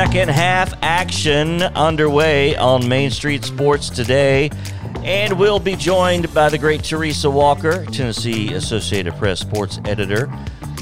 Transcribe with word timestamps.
Second 0.00 0.30
half 0.30 0.72
action 0.80 1.60
underway 1.60 2.56
on 2.56 2.88
Main 2.88 3.10
Street 3.10 3.44
Sports 3.44 3.90
today. 3.90 4.50
And 5.04 5.38
we'll 5.38 5.58
be 5.58 5.76
joined 5.76 6.32
by 6.32 6.48
the 6.48 6.56
great 6.56 6.82
Teresa 6.82 7.28
Walker, 7.28 7.84
Tennessee 7.84 8.54
Associated 8.54 9.14
Press 9.16 9.40
sports 9.40 9.78
editor. 9.84 10.32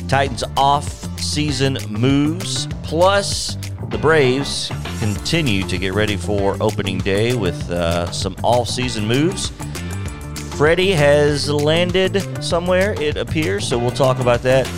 Titans 0.07 0.45
off 0.57 0.89
season 1.19 1.79
moves, 1.89 2.69
plus 2.85 3.57
the 3.89 3.99
Braves 3.99 4.71
continue 5.01 5.65
to 5.65 5.79
get 5.79 5.95
ready 5.95 6.17
for 6.17 6.57
opening 6.61 6.99
day 6.99 7.35
with 7.35 7.69
uh, 7.73 8.09
some 8.13 8.37
off 8.45 8.69
season 8.69 9.05
moves. 9.05 9.51
Freddie 10.57 10.93
has 10.93 11.51
landed 11.51 12.23
somewhere, 12.43 12.95
it 13.03 13.17
appears, 13.17 13.67
so 13.67 13.81
we'll 13.81 13.91
talk 13.91 14.21
about 14.21 14.43
that. 14.43 14.69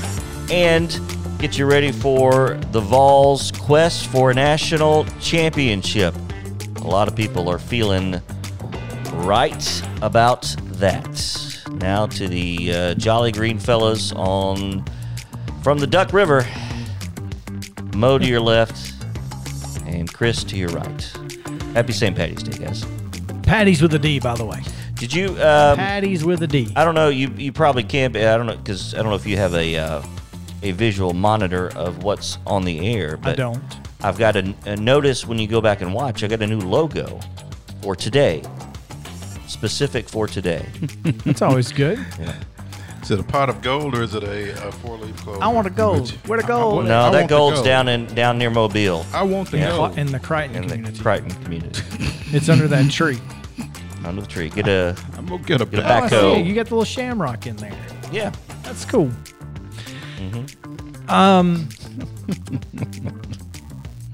And 0.51 0.99
get 1.41 1.57
you 1.57 1.65
ready 1.65 1.91
for 1.91 2.59
the 2.71 2.81
Vols' 2.81 3.51
quest 3.53 4.09
for 4.09 4.31
a 4.31 4.35
national 4.35 5.07
championship. 5.21 6.15
A 6.77 6.87
lot 6.87 7.09
of 7.09 7.17
people 7.17 7.49
are 7.49 7.59
feeling 7.59 8.21
right 9.15 9.83
about 10.03 10.43
that. 10.73 11.65
Now 11.71 12.05
to 12.09 12.29
the 12.29 12.73
uh, 12.75 12.95
Jolly 12.95 13.33
Green 13.33 13.59
fellas 13.59 14.13
on 14.13 14.85
from 15.63 15.79
the 15.79 15.87
Duck 15.87 16.13
River. 16.13 16.47
Mo 17.95 18.19
to 18.19 18.27
your 18.27 18.41
left, 18.41 18.93
and 19.87 20.13
Chris 20.13 20.45
to 20.45 20.57
your 20.57 20.69
right. 20.69 21.17
Happy 21.73 21.95
St. 21.95 22.15
Patty's 22.15 22.43
Day, 22.43 22.67
guys. 22.67 22.85
Patty's 23.43 23.81
with 23.81 23.95
a 23.95 23.99
D, 23.99 24.21
by 24.21 24.35
the 24.35 24.45
way. 24.45 24.63
Did 24.97 25.15
you? 25.15 25.29
Um, 25.43 25.79
Patties 25.79 26.23
with 26.23 26.43
a 26.43 26.47
D. 26.47 26.71
I 26.77 26.85
don't 26.85 26.95
know. 26.95 27.09
You 27.09 27.31
you 27.39 27.51
probably 27.51 27.85
can't. 27.85 28.13
Be, 28.13 28.27
I 28.27 28.37
don't 28.37 28.45
know 28.45 28.57
because 28.57 28.93
I 28.93 28.99
don't 28.99 29.09
know 29.09 29.15
if 29.15 29.27
you 29.27 29.39
have 29.39 29.55
a 29.55 29.77
uh, 29.77 30.03
a 30.63 30.73
visual 30.73 31.13
monitor 31.15 31.69
of 31.77 32.03
what's 32.03 32.39
on 32.47 32.65
the 32.65 32.87
air. 32.95 33.17
But 33.17 33.31
I 33.31 33.35
don't. 33.37 33.63
I've 34.03 34.19
got 34.19 34.37
a, 34.37 34.55
a 34.67 34.77
notice 34.77 35.27
when 35.27 35.39
you 35.39 35.47
go 35.47 35.61
back 35.61 35.81
and 35.81 35.93
watch. 35.95 36.23
I 36.25 36.29
got 36.29 36.41
a 36.43 36.47
new 36.47 36.61
logo 36.61 37.21
for 37.83 37.95
today, 37.97 38.43
specific 39.47 40.09
for 40.09 40.27
today. 40.27 40.67
That's 41.25 41.43
always 41.43 41.73
good. 41.73 41.99
Yeah. 42.19 42.35
Is 43.03 43.11
it 43.11 43.19
a 43.19 43.23
pot 43.25 43.49
of 43.49 43.63
gold 43.63 43.97
or 43.97 44.03
is 44.03 44.15
it 44.15 44.23
a, 44.23 44.69
a 44.69 44.73
four 44.73 44.97
leaf 44.99 45.17
clover? 45.17 45.43
I 45.43 45.49
want 45.49 45.67
a 45.67 45.71
gold. 45.71 46.03
Which- 46.03 46.15
Where 46.29 46.39
the 46.39 46.45
I- 46.45 46.47
I 46.47 46.61
gold? 46.61 46.85
no, 46.87 47.01
I 47.07 47.11
that 47.11 47.29
gold's 47.29 47.57
gold. 47.57 47.67
down 47.67 47.89
in 47.89 48.07
down 48.15 48.39
near 48.39 48.51
Mobile 48.51 49.05
I 49.13 49.23
want 49.23 49.51
the 49.51 49.59
Yeah. 49.59 49.71
gold. 49.71 49.99
In 49.99 50.13
the 50.13 50.21
Crichton 50.21 50.57
in 50.57 50.69
the 50.69 50.75
community. 50.77 51.03
Crichton 51.03 51.43
community 51.43 51.83
It's 52.37 52.49
under 52.49 52.69
that 52.69 52.91
tree. 52.91 53.19
under 54.05 54.21
the 54.21 54.27
tree. 54.29 54.51
Get 54.51 54.69
a 54.69 54.95
I'm 55.17 55.27
gonna 55.27 55.43
get 55.43 55.61
a 55.61 55.65
Get 55.67 55.81
a 55.81 55.83
back. 55.83 56.03
Oh, 56.03 56.07
I 56.07 56.11
backhoe. 56.11 56.35
see. 56.37 56.43
You 56.43 56.55
got 56.55 56.67
the 56.67 56.75
little 56.75 56.85
shamrock 56.85 57.47
in 57.47 57.57
there. 57.57 57.77
yeah. 58.13 58.33
That's 58.63 58.85
cool. 58.85 59.11
Mm-hmm. 60.21 61.11
Um, 61.11 61.69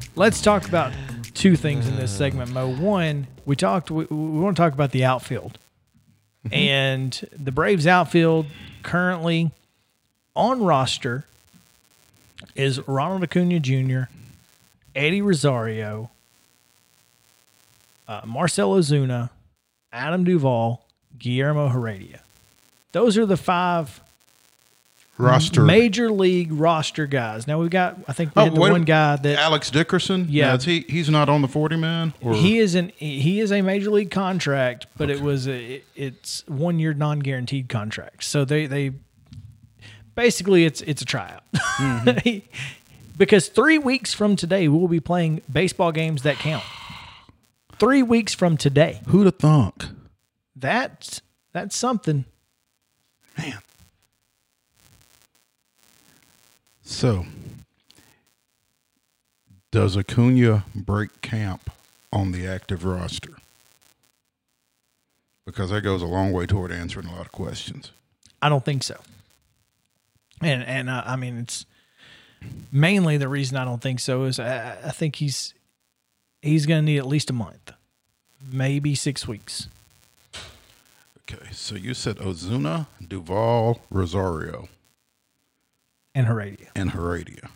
let's 0.16 0.40
talk 0.40 0.66
about 0.68 0.92
two 1.34 1.56
things 1.56 1.86
in 1.88 1.96
this 1.96 2.10
segment, 2.16 2.52
Mo. 2.52 2.68
One, 2.68 3.26
we 3.44 3.56
talked. 3.56 3.90
We, 3.90 4.04
we 4.04 4.16
want 4.40 4.56
to 4.56 4.62
talk 4.62 4.72
about 4.72 4.92
the 4.92 5.04
outfield, 5.04 5.58
Mm-hmm. 6.46 6.54
and 6.54 7.28
the 7.36 7.50
Braves 7.50 7.88
outfield 7.88 8.46
currently 8.84 9.50
on 10.36 10.62
roster 10.62 11.24
is 12.54 12.78
Ronald 12.86 13.24
Acuna 13.24 13.58
Jr., 13.58 14.02
Eddie 14.94 15.22
Rosario, 15.22 16.08
uh, 18.06 18.20
Marcell 18.24 18.74
Ozuna, 18.76 19.30
Adam 19.92 20.22
Duvall, 20.22 20.84
Guillermo 21.18 21.66
Heredia. 21.68 22.20
Those 22.92 23.18
are 23.18 23.26
the 23.26 23.36
five 23.36 24.00
roster. 25.18 25.62
major 25.62 26.10
league 26.10 26.52
roster 26.52 27.06
guys. 27.06 27.46
Now 27.46 27.58
we've 27.60 27.70
got, 27.70 27.98
I 28.06 28.12
think 28.12 28.34
we 28.34 28.42
Oh, 28.42 28.44
had 28.46 28.54
the 28.54 28.62
a- 28.62 28.70
one 28.70 28.84
guy 28.84 29.16
that 29.16 29.38
Alex 29.38 29.70
Dickerson. 29.70 30.26
Yeah. 30.28 30.56
He 30.58 30.84
he's 30.88 31.08
not 31.10 31.28
on 31.28 31.42
the 31.42 31.48
forty 31.48 31.76
man. 31.76 32.12
Or 32.20 32.34
he 32.34 32.58
is 32.58 32.74
an 32.74 32.92
he 32.96 33.40
is 33.40 33.52
a 33.52 33.62
major 33.62 33.90
league 33.90 34.10
contract, 34.10 34.86
but 34.96 35.10
it 35.10 35.20
was 35.20 35.48
a, 35.48 35.82
it's 35.94 36.44
one 36.46 36.78
year 36.78 36.94
non 36.94 37.20
guaranteed 37.20 37.68
contract. 37.68 38.24
So 38.24 38.44
they 38.44 38.66
they 38.66 38.92
basically 40.14 40.64
it's 40.64 40.80
it's 40.82 41.02
a 41.02 41.04
tryout 41.04 41.42
mm-hmm. 41.54 42.38
because 43.18 43.48
three 43.48 43.78
weeks 43.78 44.12
from 44.14 44.36
today 44.36 44.68
we 44.68 44.76
will 44.78 44.88
be 44.88 45.00
playing 45.00 45.42
baseball 45.52 45.92
games 45.92 46.22
that 46.22 46.36
count. 46.36 46.64
Three 47.78 48.02
weeks 48.02 48.32
from 48.32 48.56
today, 48.56 49.02
who'd 49.08 49.26
have 49.26 49.36
thunk? 49.36 49.84
that's 50.54 51.20
that's 51.52 51.76
something. 51.76 52.24
Man. 53.38 53.58
So, 56.88 57.26
does 59.72 59.96
Acuna 59.96 60.64
break 60.72 61.20
camp 61.20 61.68
on 62.12 62.30
the 62.30 62.46
active 62.46 62.84
roster? 62.84 63.32
Because 65.44 65.70
that 65.70 65.80
goes 65.80 66.00
a 66.00 66.06
long 66.06 66.30
way 66.30 66.46
toward 66.46 66.70
answering 66.70 67.08
a 67.08 67.12
lot 67.12 67.26
of 67.26 67.32
questions. 67.32 67.90
I 68.40 68.48
don't 68.48 68.64
think 68.64 68.84
so. 68.84 69.00
And 70.40 70.62
and 70.62 70.88
uh, 70.88 71.02
I 71.04 71.16
mean 71.16 71.38
it's 71.38 71.66
mainly 72.70 73.16
the 73.16 73.28
reason 73.28 73.56
I 73.56 73.64
don't 73.64 73.82
think 73.82 73.98
so 73.98 74.22
is 74.22 74.38
I, 74.38 74.78
I 74.84 74.90
think 74.90 75.16
he's 75.16 75.54
he's 76.40 76.66
going 76.66 76.82
to 76.82 76.84
need 76.84 76.98
at 76.98 77.06
least 77.06 77.30
a 77.30 77.32
month, 77.32 77.72
maybe 78.52 78.94
six 78.94 79.26
weeks. 79.26 79.66
Okay, 81.28 81.48
so 81.50 81.74
you 81.74 81.94
said 81.94 82.18
Ozuna, 82.18 82.86
Duvall, 83.06 83.80
Rosario, 83.90 84.68
And 86.16 86.26
Heredia. 86.26 86.68
and 86.74 86.90
Heredia. 86.92 87.50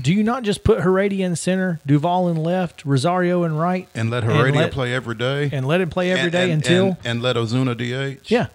Do 0.00 0.14
you 0.14 0.22
not 0.22 0.44
just 0.44 0.64
put 0.64 0.80
Heredia 0.80 1.26
in 1.26 1.36
center, 1.36 1.80
Duvall 1.84 2.28
in 2.28 2.36
left, 2.36 2.84
Rosario 2.86 3.42
in 3.44 3.54
right, 3.56 3.86
And 3.94 4.08
let 4.10 4.22
And 4.24 4.32
Heredia 4.32 4.60
let- 4.62 4.72
play 4.72 4.94
every 4.94 5.14
day? 5.16 5.50
and 5.52 5.66
let 5.66 5.82
him 5.82 5.90
play 5.90 6.10
every 6.10 6.22
And- 6.22 6.32
day 6.32 6.44
and- 6.50 6.62
until 6.62 6.86
And, 6.86 6.96
and 7.04 7.22
let 7.22 7.36
Ozuna 7.36 7.76
DH? 7.76 8.30
yeah? 8.30 8.46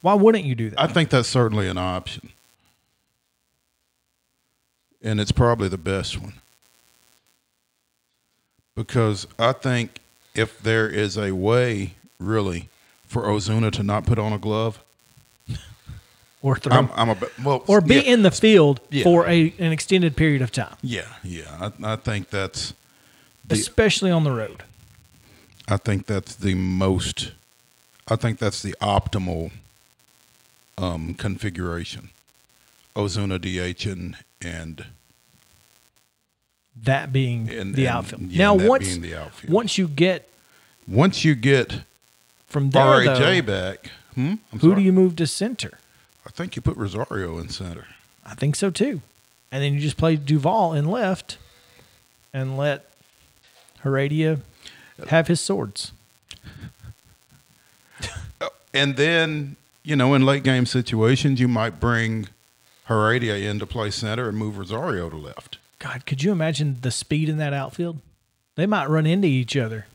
Why 0.00 0.14
wouldn't 0.14 0.44
you 0.44 0.54
do 0.56 0.70
that? 0.70 0.80
I 0.80 0.86
think 0.88 1.10
that's 1.10 1.28
certainly 1.28 1.68
an 1.68 1.78
option. 1.78 2.30
And 5.02 5.20
it's 5.20 5.32
probably 5.32 5.68
the 5.68 5.78
best 5.78 6.18
one. 6.20 6.34
Because 8.74 9.26
I 9.38 9.52
think 9.52 10.00
if 10.34 10.58
there 10.60 10.88
is 10.88 11.16
a 11.16 11.30
way, 11.32 11.94
really, 12.18 12.68
for 13.14 13.22
Ozuna 13.22 13.70
to 13.70 13.84
not 13.84 14.04
put 14.06 14.18
on 14.18 14.32
a 14.32 14.38
glove, 14.38 14.82
or 16.42 16.56
throw, 16.56 16.76
I'm, 16.76 16.90
I'm 16.96 17.10
a 17.10 17.16
well, 17.44 17.62
or 17.68 17.80
be 17.80 17.94
yeah, 17.94 18.00
in 18.02 18.22
the 18.22 18.32
field 18.32 18.80
Yeah. 18.90 19.04
for 19.04 19.24
a 19.28 19.54
an 19.60 19.70
extended 19.70 20.16
period 20.16 20.42
of 20.42 20.50
time, 20.50 20.76
Yeah, 20.82 21.06
yeah. 21.22 21.70
I, 21.80 21.92
I 21.92 21.96
think 21.96 22.30
that's 22.30 22.74
the, 23.46 23.54
especially 23.54 24.10
on 24.10 24.24
the 24.24 24.32
road. 24.32 24.64
I 25.68 25.76
think 25.76 26.06
that's 26.06 26.34
the 26.34 26.54
most. 26.54 27.30
I 28.08 28.16
think 28.16 28.38
that's 28.40 28.60
the 28.62 28.74
optimal 28.82 29.52
um, 30.76 31.14
configuration. 31.14 32.10
Ozuna 32.96 33.38
DH 33.40 33.86
and 33.86 34.16
and 34.42 34.86
That 36.82 37.12
being 37.12 37.48
And- 37.48 37.74
the 37.76 37.86
and- 37.86 37.96
outfield. 37.96 38.22
yeah, 38.32 38.38
now 38.46 38.54
once 38.54 38.88
being 38.88 39.02
the 39.02 39.14
outfield. 39.14 39.52
once 39.52 39.78
you 39.78 39.86
get 39.86 40.28
once 40.88 41.24
you 41.24 41.34
get 41.36 41.84
from 42.54 42.70
there, 42.70 42.84
RAJ 42.84 43.44
though, 43.44 43.52
back, 43.52 43.90
hmm? 44.14 44.34
I'm 44.52 44.60
who 44.60 44.68
sorry. 44.68 44.74
do 44.76 44.82
you 44.82 44.92
move 44.92 45.16
to 45.16 45.26
center? 45.26 45.72
I 46.24 46.30
think 46.30 46.54
you 46.54 46.62
put 46.62 46.76
Rosario 46.76 47.36
in 47.38 47.48
center. 47.48 47.88
I 48.24 48.36
think 48.36 48.54
so 48.54 48.70
too. 48.70 49.02
And 49.50 49.60
then 49.60 49.74
you 49.74 49.80
just 49.80 49.96
play 49.96 50.14
Duvall 50.14 50.72
in 50.72 50.84
left 50.84 51.36
and 52.32 52.56
let 52.56 52.88
Heredia 53.80 54.38
have 55.08 55.26
his 55.26 55.40
swords. 55.40 55.92
And 58.72 58.96
then, 58.96 59.54
you 59.84 59.94
know, 59.94 60.14
in 60.14 60.26
late 60.26 60.42
game 60.42 60.66
situations, 60.66 61.38
you 61.38 61.46
might 61.46 61.78
bring 61.78 62.26
Heredia 62.86 63.36
in 63.36 63.60
to 63.60 63.66
play 63.66 63.88
center 63.90 64.28
and 64.28 64.36
move 64.36 64.58
Rosario 64.58 65.08
to 65.10 65.16
left. 65.16 65.58
God, 65.78 66.06
could 66.06 66.24
you 66.24 66.32
imagine 66.32 66.78
the 66.80 66.90
speed 66.90 67.28
in 67.28 67.36
that 67.36 67.52
outfield? 67.52 68.00
They 68.56 68.66
might 68.66 68.90
run 68.90 69.06
into 69.06 69.28
each 69.28 69.56
other 69.56 69.86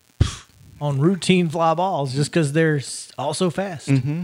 on 0.81 0.99
routine 0.99 1.49
fly 1.49 1.73
balls 1.73 2.13
just 2.13 2.31
because 2.31 2.53
they're 2.53 2.79
also 3.17 3.49
fast. 3.49 3.87
Mm-hmm. 3.89 4.23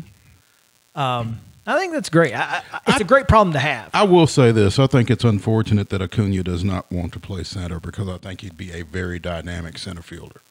Um, 1.00 1.40
I 1.68 1.78
think 1.80 1.94
that's 1.94 2.10
great. 2.10 2.34
I, 2.34 2.62
I, 2.72 2.80
it's 2.88 3.02
a 3.02 3.06
great 3.06 3.28
problem 3.28 3.54
to 3.54 3.60
have. 3.60 3.90
I 3.94 4.04
will 4.04 4.28
say 4.28 4.52
this. 4.52 4.78
I 4.80 4.88
think 4.88 5.10
it's 5.10 5.24
unfortunate 5.24 5.90
that 5.90 6.02
Acuna 6.02 6.44
does 6.44 6.64
not 6.64 6.90
want 6.92 7.12
to 7.14 7.20
play 7.20 7.44
center 7.44 7.80
because 7.80 8.08
I 8.08 8.18
think 8.18 8.42
he'd 8.42 8.56
be 8.58 8.72
a 8.72 8.84
very 8.84 9.18
dynamic 9.20 9.78
center 9.78 10.02
fielder. 10.04 10.42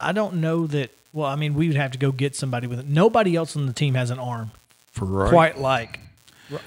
I 0.00 0.12
don't 0.12 0.34
know 0.34 0.66
that. 0.68 0.90
Well, 1.14 1.26
I 1.28 1.36
mean, 1.36 1.54
we 1.54 1.68
would 1.68 1.76
have 1.76 1.90
to 1.92 1.98
go 1.98 2.10
get 2.10 2.34
somebody 2.34 2.66
with 2.66 2.78
it. 2.80 2.86
Nobody 2.88 3.36
else 3.36 3.54
on 3.56 3.66
the 3.66 3.72
team 3.72 3.94
has 3.94 4.10
an 4.10 4.18
arm 4.18 4.50
For 4.92 5.04
right. 5.04 5.28
quite 5.30 5.58
like. 5.58 6.00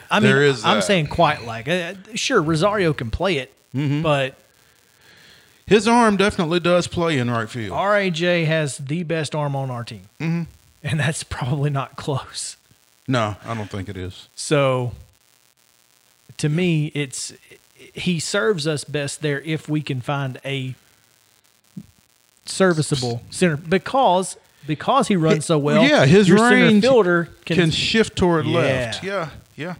I 0.09 0.19
mean, 0.19 0.30
There 0.30 0.44
is 0.44 0.63
I'm 0.65 0.81
saying 0.81 1.07
quite 1.07 1.45
like. 1.45 1.68
Uh, 1.68 1.94
sure, 2.15 2.41
Rosario 2.41 2.94
can 2.94 3.12
play 3.12 3.38
it, 3.38 3.51
Mm-hmm. 3.75 4.01
but 4.03 4.36
His 5.67 5.88
arm 5.88 6.15
definitely 6.17 6.59
does 6.59 6.88
play 6.88 7.17
in 7.17 7.29
right 7.29 7.50
field. 7.50 7.75
RAJ 7.75 8.45
has 8.45 8.77
the 8.77 9.03
best 9.03 9.33
arm 9.33 9.56
on 9.56 9.71
our 9.71 9.83
team, 9.83 10.09
mm-hmm. 10.19 10.44
and 10.83 11.00
that's 11.00 11.23
probably 11.23 11.69
not 11.69 11.95
close. 11.95 12.57
No, 13.07 13.35
I 13.44 13.53
don't 13.56 13.69
think 13.69 13.89
it 13.89 13.97
is. 13.97 14.27
So, 14.35 14.94
to 16.38 16.50
me, 16.50 16.91
it's 16.94 17.33
he 17.94 18.19
serves 18.19 18.67
us 18.67 18.83
best 18.83 19.21
there 19.21 19.41
if 19.41 19.67
we 19.67 19.81
can 19.81 20.01
find 20.01 20.39
a 20.45 20.75
serviceable 22.45 23.23
center 23.31 23.57
because 23.57 24.38
because 24.67 25.07
he 25.07 25.15
runs 25.15 25.45
so 25.45 25.57
well. 25.57 25.83
yeah, 25.83 26.06
his 26.06 26.31
range 26.31 26.83
fielder 26.83 27.29
can, 27.45 27.57
can, 27.57 27.71
shift 27.71 28.15
toward 28.15 28.45
Yeah. 28.45 28.57
left. 28.57 29.03
Yeah, 29.03 29.29
yeah. 29.56 29.75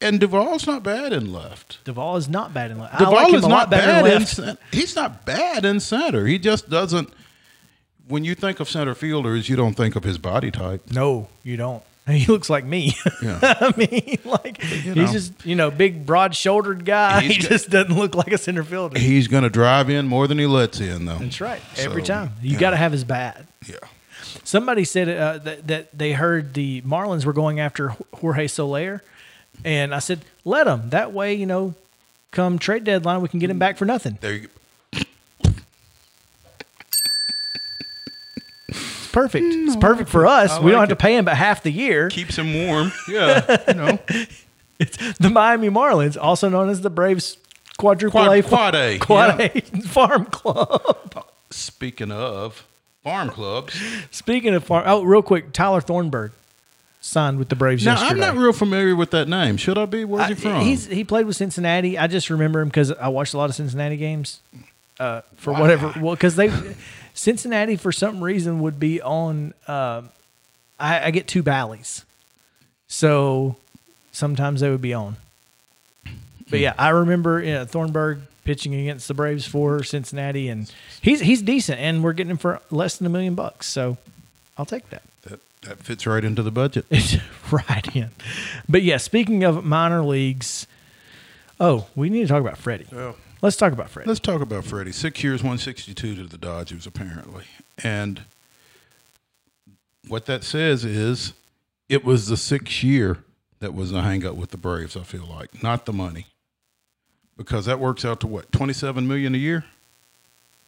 And 0.00 0.18
Duvall's 0.18 0.66
not 0.66 0.82
bad 0.82 1.12
in 1.12 1.30
left. 1.32 1.84
Duvall 1.84 2.16
is 2.16 2.28
not 2.28 2.54
bad 2.54 2.70
in 2.70 2.78
left. 2.78 2.98
Duvall 2.98 3.12
like 3.12 3.34
is 3.34 3.46
not 3.46 3.70
bad 3.70 4.06
in 4.06 4.20
left. 4.20 4.58
He's 4.72 4.96
not 4.96 5.26
bad 5.26 5.64
in 5.64 5.78
center. 5.80 6.26
He 6.26 6.38
just 6.38 6.70
doesn't. 6.70 7.12
When 8.08 8.24
you 8.24 8.34
think 8.34 8.60
of 8.60 8.68
center 8.68 8.94
fielders, 8.94 9.48
you 9.48 9.56
don't 9.56 9.74
think 9.74 9.96
of 9.96 10.04
his 10.04 10.18
body 10.18 10.50
type. 10.50 10.90
No, 10.90 11.28
you 11.42 11.56
don't. 11.56 11.82
He 12.10 12.26
looks 12.26 12.50
like 12.50 12.64
me. 12.64 12.96
Yeah. 13.22 13.38
I 13.42 13.74
mean, 13.76 14.18
like 14.24 14.64
you 14.84 14.94
he's 14.94 15.12
just 15.12 15.44
you 15.44 15.54
know 15.54 15.70
big, 15.70 16.06
broad-shouldered 16.06 16.86
guy. 16.86 17.20
He 17.30 17.34
just 17.34 17.68
doesn't 17.68 17.94
look 17.94 18.14
like 18.14 18.32
a 18.32 18.38
center 18.38 18.64
fielder. 18.64 18.98
He's 18.98 19.28
going 19.28 19.42
to 19.42 19.50
drive 19.50 19.90
in 19.90 20.06
more 20.06 20.26
than 20.26 20.38
he 20.38 20.46
lets 20.46 20.80
in, 20.80 21.04
though. 21.04 21.18
That's 21.18 21.40
right. 21.40 21.60
Every 21.76 22.02
time 22.02 22.32
you 22.40 22.54
yeah. 22.54 22.58
got 22.58 22.70
to 22.70 22.76
have 22.76 22.92
his 22.92 23.04
bat. 23.04 23.44
Yeah. 23.66 23.76
Somebody 24.42 24.84
said 24.84 25.08
uh, 25.10 25.38
that 25.38 25.66
that 25.66 25.98
they 25.98 26.12
heard 26.12 26.54
the 26.54 26.80
Marlins 26.80 27.26
were 27.26 27.34
going 27.34 27.60
after 27.60 27.94
Jorge 28.14 28.46
Soler, 28.46 29.04
and 29.64 29.94
I 29.94 29.98
said, 29.98 30.20
"Let 30.44 30.66
him. 30.66 30.90
That 30.90 31.12
way, 31.12 31.34
you 31.34 31.46
know, 31.46 31.74
come 32.30 32.58
trade 32.58 32.84
deadline, 32.84 33.20
we 33.20 33.28
can 33.28 33.38
get 33.40 33.50
him 33.50 33.58
back 33.58 33.76
for 33.76 33.84
nothing. 33.84 34.18
There 34.20 34.34
you 34.34 34.48
It's 38.68 39.08
perfect. 39.12 39.44
It's 39.44 39.76
mm, 39.76 39.80
perfect 39.80 40.08
for 40.08 40.26
us. 40.26 40.52
I 40.52 40.60
we 40.60 40.70
don't 40.70 40.80
like 40.80 40.88
have 40.88 40.98
to 40.98 41.02
pay 41.02 41.16
him 41.16 41.24
but 41.24 41.36
half 41.36 41.62
the 41.62 41.72
year. 41.72 42.08
keeps 42.10 42.36
him 42.38 42.66
warm. 42.66 42.92
Yeah, 43.08 43.56
you 43.68 43.74
know, 43.74 43.98
It's 44.78 45.18
the 45.18 45.28
Miami 45.28 45.68
Marlins, 45.68 46.16
also 46.20 46.48
known 46.48 46.68
as 46.70 46.80
the 46.80 46.88
Braves 46.90 47.36
Quadruple 47.76 48.20
Quad- 48.22 48.38
A 48.38 48.42
Quad 48.42 48.74
A, 48.74 48.98
Quad 48.98 49.40
yeah. 49.40 49.46
A 49.54 49.60
Farm 49.82 50.24
Club. 50.26 51.26
Speaking 51.50 52.12
of 52.12 52.64
farm 53.02 53.28
clubs, 53.30 53.74
Speaking 54.12 54.54
of 54.54 54.62
farm, 54.64 54.84
oh, 54.86 55.02
real 55.02 55.22
quick, 55.22 55.52
Tyler 55.52 55.80
Thornburg 55.80 56.30
signed 57.00 57.38
with 57.38 57.48
the 57.48 57.56
Braves 57.56 57.84
now 57.84 57.92
yesterday. 57.92 58.12
I'm 58.12 58.34
not 58.34 58.42
real 58.42 58.52
familiar 58.52 58.94
with 58.94 59.10
that 59.10 59.28
name. 59.28 59.56
Should 59.56 59.78
I 59.78 59.86
be? 59.86 60.04
Where's 60.04 60.28
he 60.28 60.34
from? 60.34 60.60
He's 60.62 60.86
he 60.86 61.04
played 61.04 61.26
with 61.26 61.36
Cincinnati. 61.36 61.98
I 61.98 62.06
just 62.06 62.30
remember 62.30 62.60
him 62.60 62.68
because 62.68 62.92
I 62.92 63.08
watched 63.08 63.34
a 63.34 63.38
lot 63.38 63.50
of 63.50 63.56
Cincinnati 63.56 63.96
games. 63.96 64.40
Uh, 64.98 65.22
for 65.36 65.54
whatever, 65.54 65.94
well, 65.98 66.14
because 66.14 66.36
they 66.36 66.52
Cincinnati 67.14 67.76
for 67.76 67.90
some 67.90 68.22
reason 68.22 68.60
would 68.60 68.78
be 68.78 69.00
on. 69.00 69.54
Um, 69.66 70.10
I, 70.78 71.06
I 71.06 71.10
get 71.10 71.26
two 71.26 71.42
Bally's, 71.42 72.04
so 72.86 73.56
sometimes 74.12 74.60
they 74.60 74.68
would 74.70 74.82
be 74.82 74.92
on. 74.92 75.16
But 76.50 76.60
yeah, 76.60 76.74
I 76.78 76.90
remember 76.90 77.42
you 77.42 77.54
know, 77.54 77.64
Thornburg 77.64 78.20
pitching 78.44 78.74
against 78.74 79.08
the 79.08 79.14
Braves 79.14 79.46
for 79.46 79.82
Cincinnati, 79.84 80.48
and 80.48 80.70
he's 81.00 81.20
he's 81.20 81.40
decent, 81.40 81.80
and 81.80 82.04
we're 82.04 82.12
getting 82.12 82.32
him 82.32 82.36
for 82.36 82.60
less 82.70 82.98
than 82.98 83.06
a 83.06 83.10
million 83.10 83.34
bucks. 83.34 83.68
So 83.68 83.96
I'll 84.58 84.66
take 84.66 84.90
that. 84.90 85.02
That, 85.62 85.82
fits 85.82 86.06
right 86.06 86.24
into 86.24 86.42
the 86.42 86.50
budget. 86.50 86.86
It's 86.90 87.16
right 87.50 87.96
in. 87.96 88.10
But 88.68 88.82
yeah, 88.82 88.98
speaking 88.98 89.42
of 89.44 89.64
minor 89.64 90.02
leagues, 90.02 90.66
oh, 91.58 91.88
we 91.96 92.10
need 92.10 92.22
to 92.22 92.28
talk 92.28 92.40
about 92.40 92.58
Freddie. 92.58 92.86
Let's 93.42 93.56
talk 93.56 93.72
about 93.72 93.90
Freddie. 93.90 94.08
Let's 94.08 94.20
talk 94.20 94.40
about 94.40 94.64
Freddie. 94.64 94.92
Six 94.92 95.24
years, 95.24 95.42
162 95.42 96.14
to 96.14 96.24
the 96.24 96.38
Dodgers, 96.38 96.86
apparently. 96.86 97.44
And 97.82 98.22
what 100.06 100.26
that 100.26 100.44
says 100.44 100.84
is 100.84 101.32
it 101.88 102.04
was 102.04 102.28
the 102.28 102.36
sixth 102.36 102.84
year 102.84 103.18
that 103.60 103.74
was 103.74 103.92
a 103.92 104.02
hang 104.02 104.24
up 104.24 104.36
with 104.36 104.50
the 104.50 104.56
Braves, 104.56 104.96
I 104.96 105.02
feel 105.02 105.26
like, 105.26 105.62
not 105.62 105.86
the 105.86 105.92
money. 105.92 106.26
Because 107.36 107.64
that 107.66 107.80
works 107.80 108.04
out 108.04 108.20
to 108.20 108.26
what, 108.26 108.52
27 108.52 109.08
million 109.08 109.34
a 109.34 109.38
year? 109.38 109.64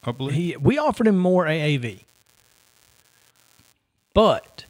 I 0.05 0.13
believe. 0.13 0.35
He 0.35 0.57
we 0.57 0.79
offered 0.79 1.07
him 1.07 1.17
more 1.17 1.45
AAV, 1.45 2.01
but 4.15 4.65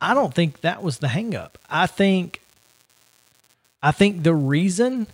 I 0.00 0.14
don't 0.14 0.34
think 0.34 0.60
that 0.62 0.82
was 0.82 0.98
the 0.98 1.08
hangup. 1.08 1.50
I 1.68 1.86
think 1.86 2.40
I 3.82 3.92
think 3.92 4.22
the 4.22 4.34
reason 4.34 5.06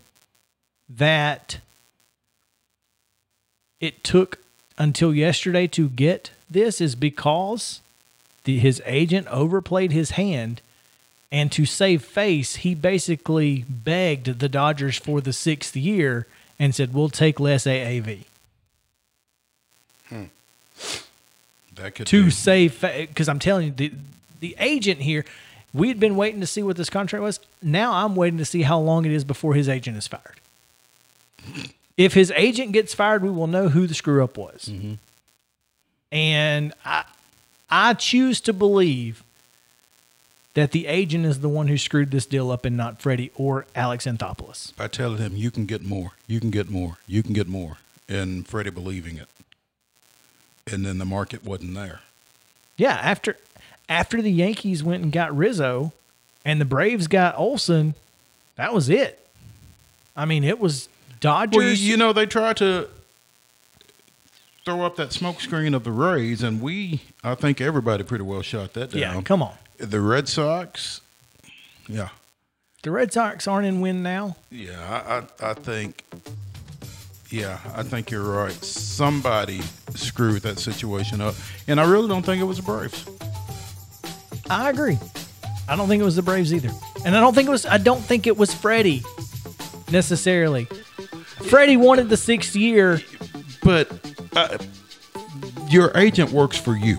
that 0.89 1.59
it 3.81 4.03
took 4.05 4.39
until 4.79 5.15
yesterday 5.15 5.67
to 5.69 5.89
get 5.89 6.31
this 6.49 6.81
is 6.81 6.95
because 6.95 7.81
the, 8.45 8.59
his 8.59 8.83
agent 8.87 9.27
overplayed 9.29 9.93
his 9.93 10.13
hand 10.13 10.61
and 11.33 11.51
to 11.53 11.67
save 11.67 12.05
face 12.05 12.57
he 12.57 12.75
basically 12.75 13.65
begged 13.69 14.39
the 14.39 14.49
Dodgers 14.49 14.97
for 14.97 15.21
the 15.21 15.33
6th 15.33 15.81
year 15.81 16.27
and 16.59 16.75
said 16.75 16.95
we'll 16.95 17.09
take 17.09 17.41
less 17.41 17.65
AAV. 17.67 18.25
Hmm. 20.09 20.25
that 21.75 21.95
could 21.97 22.07
to 22.07 22.25
be. 22.27 22.31
save 22.31 22.81
because 22.81 23.29
I'm 23.29 23.41
telling 23.41 23.67
you 23.67 23.73
the 23.73 23.93
the 24.41 24.57
agent 24.59 25.01
here 25.01 25.25
we 25.75 25.89
had 25.89 26.01
been 26.01 26.17
waiting 26.17 26.41
to 26.41 26.47
see 26.47 26.63
what 26.63 26.77
this 26.77 26.89
contract 26.89 27.23
was. 27.23 27.39
Now 27.63 27.93
I'm 27.93 28.17
waiting 28.17 28.39
to 28.39 28.47
see 28.47 28.63
how 28.63 28.79
long 28.79 29.05
it 29.05 29.13
is 29.13 29.25
before 29.25 29.55
his 29.55 29.69
agent 29.69 29.97
is 29.97 30.07
fired. 30.07 30.41
If 31.97 32.13
his 32.13 32.31
agent 32.37 32.73
gets 32.73 32.93
fired 32.93 33.23
we 33.23 33.31
will 33.31 33.47
know 33.47 33.71
who 33.71 33.87
the 33.87 33.95
screw 33.95 34.23
up 34.23 34.37
was. 34.37 34.69
Mm-hmm. 34.71 34.95
And 36.13 36.75
I 36.85 37.05
I 37.71 37.95
choose 37.95 38.41
to 38.43 38.53
believe 38.53 39.25
that 40.57 40.73
the 40.73 40.87
agent 40.87 41.27
is 41.27 41.41
the 41.41 41.49
one 41.51 41.69
who 41.69 41.77
screwed 41.77 42.11
this 42.11 42.25
deal 42.25 42.51
up 42.51 42.65
and 42.65 42.77
not 42.77 43.01
Freddie 43.01 43.31
or 43.35 43.67
Alex 43.75 44.07
Anthopoulos. 44.07 44.75
By 44.75 44.89
telling 44.89 45.19
him, 45.19 45.37
you 45.37 45.51
can 45.51 45.67
get 45.67 45.83
more, 45.83 46.13
you 46.27 46.41
can 46.41 46.51
get 46.51 46.71
more, 46.71 46.97
you 47.07 47.23
can 47.23 47.35
get 47.35 47.47
more. 47.47 47.77
And 48.09 48.49
Freddie 48.49 48.71
believing 48.71 49.19
it. 49.19 49.29
And 50.67 50.85
then 50.87 50.97
the 50.99 51.05
market 51.05 51.45
wasn't 51.45 51.75
there. 51.75 52.01
Yeah, 52.79 52.95
after 52.95 53.37
after 53.89 54.21
the 54.21 54.33
Yankees 54.33 54.83
went 54.83 55.03
and 55.03 55.13
got 55.13 55.37
Rizzo 55.37 55.93
and 56.45 56.61
the 56.61 56.65
Braves 56.65 57.07
got 57.07 57.37
Olson, 57.39 57.95
that 58.57 58.73
was 58.73 58.89
it. 58.89 59.27
I 60.17 60.25
mean, 60.25 60.45
it 60.45 60.59
was 60.59 60.89
Dodgers. 61.21 61.57
Well, 61.57 61.73
you, 61.73 61.97
know, 61.97 62.13
they 62.13 62.27
try 62.27 62.53
to 62.55 62.89
throw 64.65 64.83
up 64.83 64.97
that 64.97 65.11
smokescreen 65.11 65.75
of 65.75 65.85
the 65.85 65.93
Rays, 65.93 66.43
and 66.43 66.61
we, 66.61 67.03
I 67.23 67.35
think 67.35 67.61
everybody 67.61 68.03
pretty 68.03 68.25
well 68.25 68.43
shot 68.43 68.73
that 68.75 68.91
down. 68.91 69.01
yeah, 69.01 69.21
come 69.23 69.43
on. 69.43 69.55
The 69.79 70.01
Red 70.01 70.29
Sox, 70.29 71.01
yeah, 71.89 72.09
The 72.83 72.91
Red 72.91 73.13
Sox 73.13 73.47
aren't 73.47 73.67
in 73.67 73.81
win 73.81 74.03
now. 74.03 74.37
yeah, 74.51 75.25
I, 75.41 75.45
I, 75.47 75.51
I 75.51 75.55
think, 75.55 76.03
yeah, 77.31 77.59
I 77.75 77.83
think 77.83 78.11
you're 78.11 78.23
right. 78.23 78.53
Somebody 78.53 79.61
screwed 79.95 80.43
that 80.43 80.59
situation 80.59 81.21
up, 81.21 81.35
and 81.69 81.79
I 81.79 81.89
really 81.89 82.09
don't 82.09 82.25
think 82.25 82.41
it 82.41 82.47
was 82.47 82.57
the 82.57 82.63
Braves. 82.63 83.05
I 84.51 84.71
agree. 84.71 84.99
I 85.69 85.77
don't 85.77 85.89
think 85.89 86.01
it 86.01 86.05
was 86.05 86.17
the 86.17 86.23
Braves 86.23 86.55
either, 86.55 86.71
and 87.05 87.17
I 87.17 87.21
don't 87.21 87.35
think 87.35 87.49
it 87.49 87.51
was. 87.53 87.67
I 87.67 87.79
don't 87.79 88.01
think 88.01 88.27
it 88.27 88.37
was 88.37 88.55
Freddie 88.55 89.03
necessarily. 89.91 90.67
Freddie 91.49 91.77
wanted 91.77 92.09
the 92.09 92.17
sixth 92.17 92.55
year. 92.57 93.01
But 93.63 93.91
uh, 94.37 94.59
your 95.69 95.91
agent 95.97 96.31
works 96.31 96.57
for 96.57 96.77
you. 96.77 96.99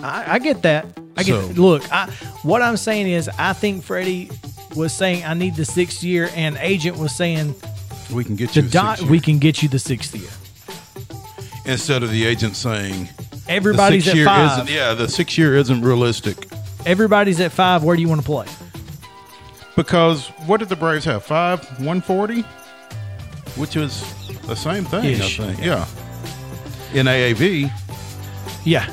I, 0.00 0.34
I 0.34 0.38
get 0.40 0.62
that. 0.62 0.86
I 1.16 1.22
get. 1.22 1.40
So- 1.40 1.52
look, 1.62 1.92
I, 1.92 2.10
what 2.42 2.60
I'm 2.62 2.76
saying 2.76 3.08
is, 3.08 3.28
I 3.38 3.52
think 3.52 3.84
Freddie 3.84 4.30
was 4.74 4.92
saying 4.92 5.24
I 5.24 5.34
need 5.34 5.54
the 5.54 5.64
sixth 5.64 6.02
year, 6.02 6.28
and 6.34 6.56
agent 6.58 6.98
was 6.98 7.14
saying 7.14 7.54
We 8.12 8.24
can 8.24 8.34
get 8.36 8.56
you 8.56 8.62
a 8.62 8.66
dot. 8.66 9.00
We 9.02 9.20
can 9.20 9.38
get 9.38 9.62
you 9.62 9.68
the 9.68 9.78
sixth 9.78 10.14
year. 10.14 10.30
instead 11.64 12.02
of 12.02 12.10
the 12.10 12.26
agent 12.26 12.56
saying 12.56 13.08
Everybody's 13.48 14.04
the 14.06 14.10
at 14.10 14.16
year 14.16 14.24
five. 14.26 14.58
Isn't, 14.64 14.74
yeah, 14.74 14.92
the 14.94 15.08
six 15.08 15.38
year 15.38 15.56
isn't 15.56 15.82
realistic 15.82 16.48
Everybody's 16.86 17.40
at 17.40 17.52
five. 17.52 17.82
Where 17.84 17.96
do 17.96 18.00
you 18.02 18.08
want 18.08 18.20
to 18.22 18.26
play? 18.26 18.46
because 19.76 20.28
what 20.46 20.58
did 20.58 20.70
the 20.70 20.76
Braves 20.76 21.04
have? 21.04 21.22
Five, 21.22 21.60
one 21.84 22.00
forty, 22.00 22.42
which 23.56 23.76
is 23.76 24.02
the 24.46 24.54
same 24.56 24.84
thing. 24.84 25.04
Ish, 25.04 25.38
I 25.40 25.52
think. 25.52 25.64
Yeah. 25.64 25.86
In 26.94 27.06
AAV, 27.06 27.70
Yeah, 28.64 28.86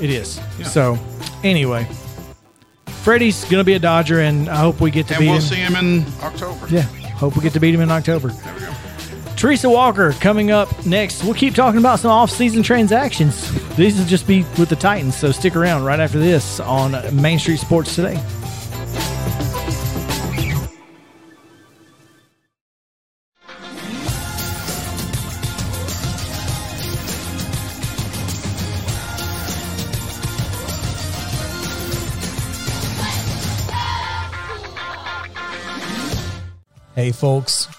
it 0.00 0.10
is. 0.10 0.38
So, 0.64 0.98
anyway, 1.42 1.86
Freddie's 3.02 3.44
gonna 3.46 3.64
be 3.64 3.72
a 3.74 3.78
Dodger, 3.78 4.20
and 4.20 4.50
I 4.50 4.56
hope 4.56 4.80
we 4.80 4.90
get 4.90 5.06
to 5.08 5.18
beat 5.18 5.28
him. 5.28 5.34
and 5.34 5.40
beat 5.40 5.56
we'll 5.56 5.68
him. 5.70 5.72
see 5.72 5.76
him 5.76 5.76
in 5.76 6.04
October. 6.22 6.66
Yeah, 6.68 6.82
hope 6.82 7.36
we 7.36 7.42
get 7.42 7.54
to 7.54 7.60
beat 7.60 7.74
him 7.74 7.80
in 7.80 7.90
October. 7.90 8.28
Teresa 9.38 9.70
Walker 9.70 10.12
coming 10.14 10.50
up 10.50 10.84
next. 10.84 11.22
We'll 11.22 11.32
keep 11.32 11.54
talking 11.54 11.78
about 11.78 12.00
some 12.00 12.10
off-season 12.10 12.64
transactions. 12.64 13.52
These 13.76 13.96
will 13.96 14.04
just 14.04 14.26
be 14.26 14.40
with 14.58 14.68
the 14.68 14.74
Titans, 14.74 15.16
so 15.16 15.30
stick 15.30 15.54
around 15.54 15.84
right 15.84 16.00
after 16.00 16.18
this 16.18 16.58
on 16.58 16.96
Main 17.14 17.38
Street 17.38 17.60
Sports 17.60 17.94
today. 17.94 18.20
Hey, 36.96 37.12
folks, 37.12 37.68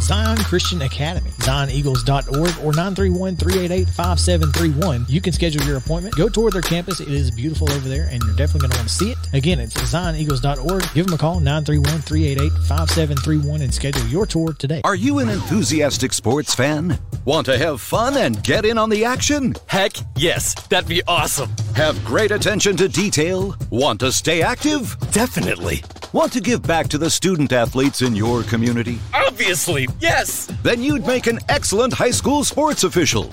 Zion 0.00 0.36
Christian 0.38 0.82
Academy, 0.82 1.30
zioneagles.org 1.38 2.64
or 2.64 2.72
931-388-5731. 2.72 5.08
You 5.08 5.20
can 5.20 5.32
schedule 5.32 5.62
your 5.62 5.76
appointment. 5.78 6.16
Go 6.16 6.28
tour 6.28 6.50
their 6.50 6.62
campus. 6.62 6.98
It 7.00 7.08
is 7.08 7.30
beautiful 7.30 7.70
over 7.72 7.88
there 7.88 8.08
and 8.10 8.20
you're 8.22 8.34
definitely 8.36 8.68
going 8.68 8.72
to 8.72 8.78
want 8.78 8.88
to 8.88 8.94
see 8.94 9.12
it. 9.12 9.18
Again, 9.32 9.60
it's 9.60 9.74
zioneagles.org. 9.74 10.92
Give 10.92 11.06
them 11.06 11.14
a 11.14 11.18
call, 11.18 11.40
931-388-5731 11.40 13.62
and 13.62 13.72
schedule 13.72 14.06
your 14.08 14.26
tour 14.26 14.52
today. 14.52 14.82
Are 14.84 14.94
you 14.94 15.20
an 15.20 15.30
enthusiastic 15.30 16.12
sports 16.12 16.54
fan? 16.54 16.98
Want 17.24 17.46
to 17.46 17.56
have 17.56 17.80
fun 17.80 18.18
and 18.18 18.42
get 18.42 18.66
in 18.66 18.76
on 18.76 18.90
the 18.90 19.06
action? 19.06 19.54
Heck 19.66 19.92
yes, 20.16 20.52
that'd 20.68 20.86
be 20.88 21.02
awesome. 21.08 21.48
Have 21.74 22.04
great 22.04 22.30
attention 22.30 22.76
to 22.76 22.88
detail? 22.88 23.56
Want 23.70 24.00
to 24.00 24.12
stay 24.12 24.42
active? 24.42 24.96
Definitely. 25.12 25.82
Want 26.12 26.32
to 26.34 26.40
give 26.40 26.62
back 26.62 26.88
to 26.88 26.98
the 26.98 27.08
student 27.10 27.52
athletes 27.52 28.02
in 28.02 28.14
your 28.14 28.42
community? 28.44 28.98
Obviously, 29.12 29.83
yes. 30.00 30.46
Then 30.62 30.82
you'd 30.82 31.06
make 31.06 31.26
an 31.26 31.40
excellent 31.48 31.92
high 31.92 32.10
school 32.10 32.44
sports 32.44 32.84
official. 32.84 33.30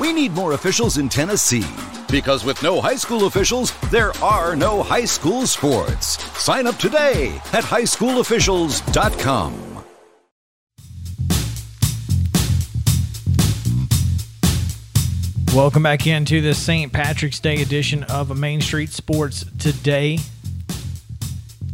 We 0.00 0.12
need 0.12 0.32
more 0.32 0.52
officials 0.52 0.98
in 0.98 1.08
Tennessee. 1.08 1.64
Because 2.10 2.44
with 2.44 2.62
no 2.62 2.80
high 2.80 2.96
school 2.96 3.26
officials, 3.26 3.72
there 3.90 4.12
are 4.22 4.56
no 4.56 4.82
high 4.82 5.04
school 5.04 5.46
sports. 5.46 6.22
Sign 6.40 6.66
up 6.66 6.76
today 6.76 7.34
at 7.52 7.64
highschoolofficials.com. 7.64 9.64
Welcome 15.54 15.82
back 15.82 16.06
into 16.06 16.40
the 16.40 16.54
St. 16.54 16.92
Patrick's 16.92 17.40
Day 17.40 17.62
edition 17.62 18.04
of 18.04 18.36
Main 18.38 18.60
Street 18.60 18.90
Sports 18.90 19.44
today. 19.58 20.18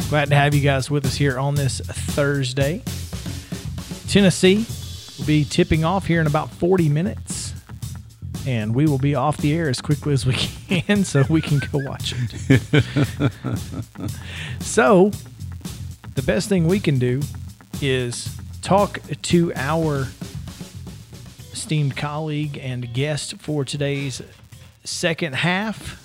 Glad 0.08 0.30
to 0.30 0.36
have 0.36 0.54
you 0.54 0.60
guys 0.60 0.90
with 0.90 1.04
us 1.04 1.16
here 1.16 1.38
on 1.38 1.54
this 1.54 1.80
Thursday. 1.80 2.82
Tennessee 4.14 4.64
will 5.18 5.26
be 5.26 5.44
tipping 5.44 5.84
off 5.84 6.06
here 6.06 6.20
in 6.20 6.28
about 6.28 6.48
40 6.48 6.88
minutes. 6.88 7.52
And 8.46 8.72
we 8.72 8.86
will 8.86 8.98
be 8.98 9.16
off 9.16 9.38
the 9.38 9.52
air 9.52 9.68
as 9.68 9.80
quickly 9.80 10.12
as 10.12 10.24
we 10.24 10.34
can 10.68 11.02
so 11.02 11.24
we 11.28 11.42
can 11.42 11.58
go 11.58 11.78
watch 11.78 12.14
it. 12.16 13.32
so, 14.60 15.10
the 16.14 16.22
best 16.22 16.48
thing 16.48 16.68
we 16.68 16.78
can 16.78 17.00
do 17.00 17.22
is 17.82 18.32
talk 18.62 19.00
to 19.22 19.52
our 19.56 20.06
esteemed 21.52 21.96
colleague 21.96 22.56
and 22.62 22.94
guest 22.94 23.38
for 23.38 23.64
today's 23.64 24.22
second 24.84 25.34
half. 25.34 26.00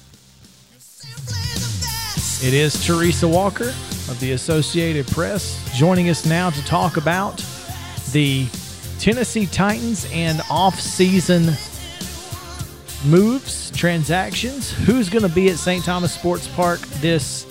It 2.43 2.55
is 2.55 2.83
Teresa 2.83 3.27
Walker 3.27 3.69
of 3.69 4.19
the 4.19 4.31
Associated 4.31 5.05
Press 5.09 5.63
joining 5.77 6.09
us 6.09 6.25
now 6.25 6.49
to 6.49 6.65
talk 6.65 6.97
about 6.97 7.39
the 8.11 8.47
Tennessee 8.99 9.45
Titans 9.45 10.07
and 10.11 10.41
off-season 10.49 11.53
moves, 13.05 13.71
transactions. 13.71 14.71
Who's 14.71 15.09
going 15.09 15.27
to 15.27 15.33
be 15.33 15.49
at 15.49 15.57
St. 15.57 15.83
Thomas 15.83 16.13
Sports 16.13 16.47
Park 16.49 16.79
this 17.01 17.45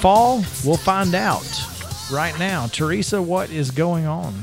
fall? 0.00 0.44
We'll 0.64 0.76
find 0.76 1.14
out 1.14 1.48
right 2.12 2.38
now. 2.38 2.66
Teresa, 2.66 3.22
what 3.22 3.50
is 3.50 3.70
going 3.70 4.06
on? 4.06 4.34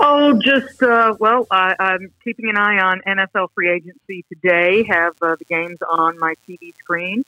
Oh, 0.00 0.38
just 0.38 0.82
uh, 0.82 1.14
well, 1.18 1.46
I, 1.50 1.76
I'm 1.78 2.12
keeping 2.22 2.48
an 2.48 2.56
eye 2.56 2.78
on 2.78 3.00
NFL 3.06 3.48
free 3.54 3.70
agency 3.70 4.24
today. 4.28 4.84
Have 4.84 5.14
uh, 5.22 5.36
the 5.36 5.44
games 5.44 5.78
on 5.88 6.18
my 6.18 6.34
TV 6.48 6.74
screen, 6.76 7.24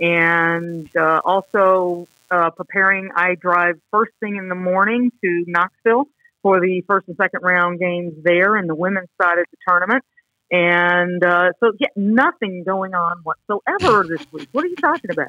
and 0.00 0.94
uh, 0.96 1.20
also 1.24 2.06
uh, 2.30 2.50
preparing. 2.50 3.10
I 3.14 3.34
drive 3.34 3.76
first 3.90 4.12
thing 4.20 4.36
in 4.36 4.48
the 4.48 4.54
morning 4.54 5.10
to 5.22 5.44
Knoxville 5.46 6.06
for 6.42 6.60
the 6.60 6.82
first 6.86 7.08
and 7.08 7.16
second 7.16 7.40
round 7.42 7.78
games 7.80 8.14
there 8.22 8.56
in 8.56 8.66
the 8.66 8.74
women's 8.74 9.08
side 9.20 9.38
of 9.38 9.46
the 9.50 9.56
tournament. 9.68 10.04
And 10.52 11.22
uh, 11.24 11.52
so, 11.60 11.72
yeah, 11.78 11.88
nothing 11.94 12.64
going 12.64 12.94
on 12.94 13.22
whatsoever 13.22 14.04
this 14.08 14.26
week. 14.32 14.48
What 14.52 14.64
are 14.64 14.68
you 14.68 14.76
talking 14.76 15.10
about? 15.10 15.28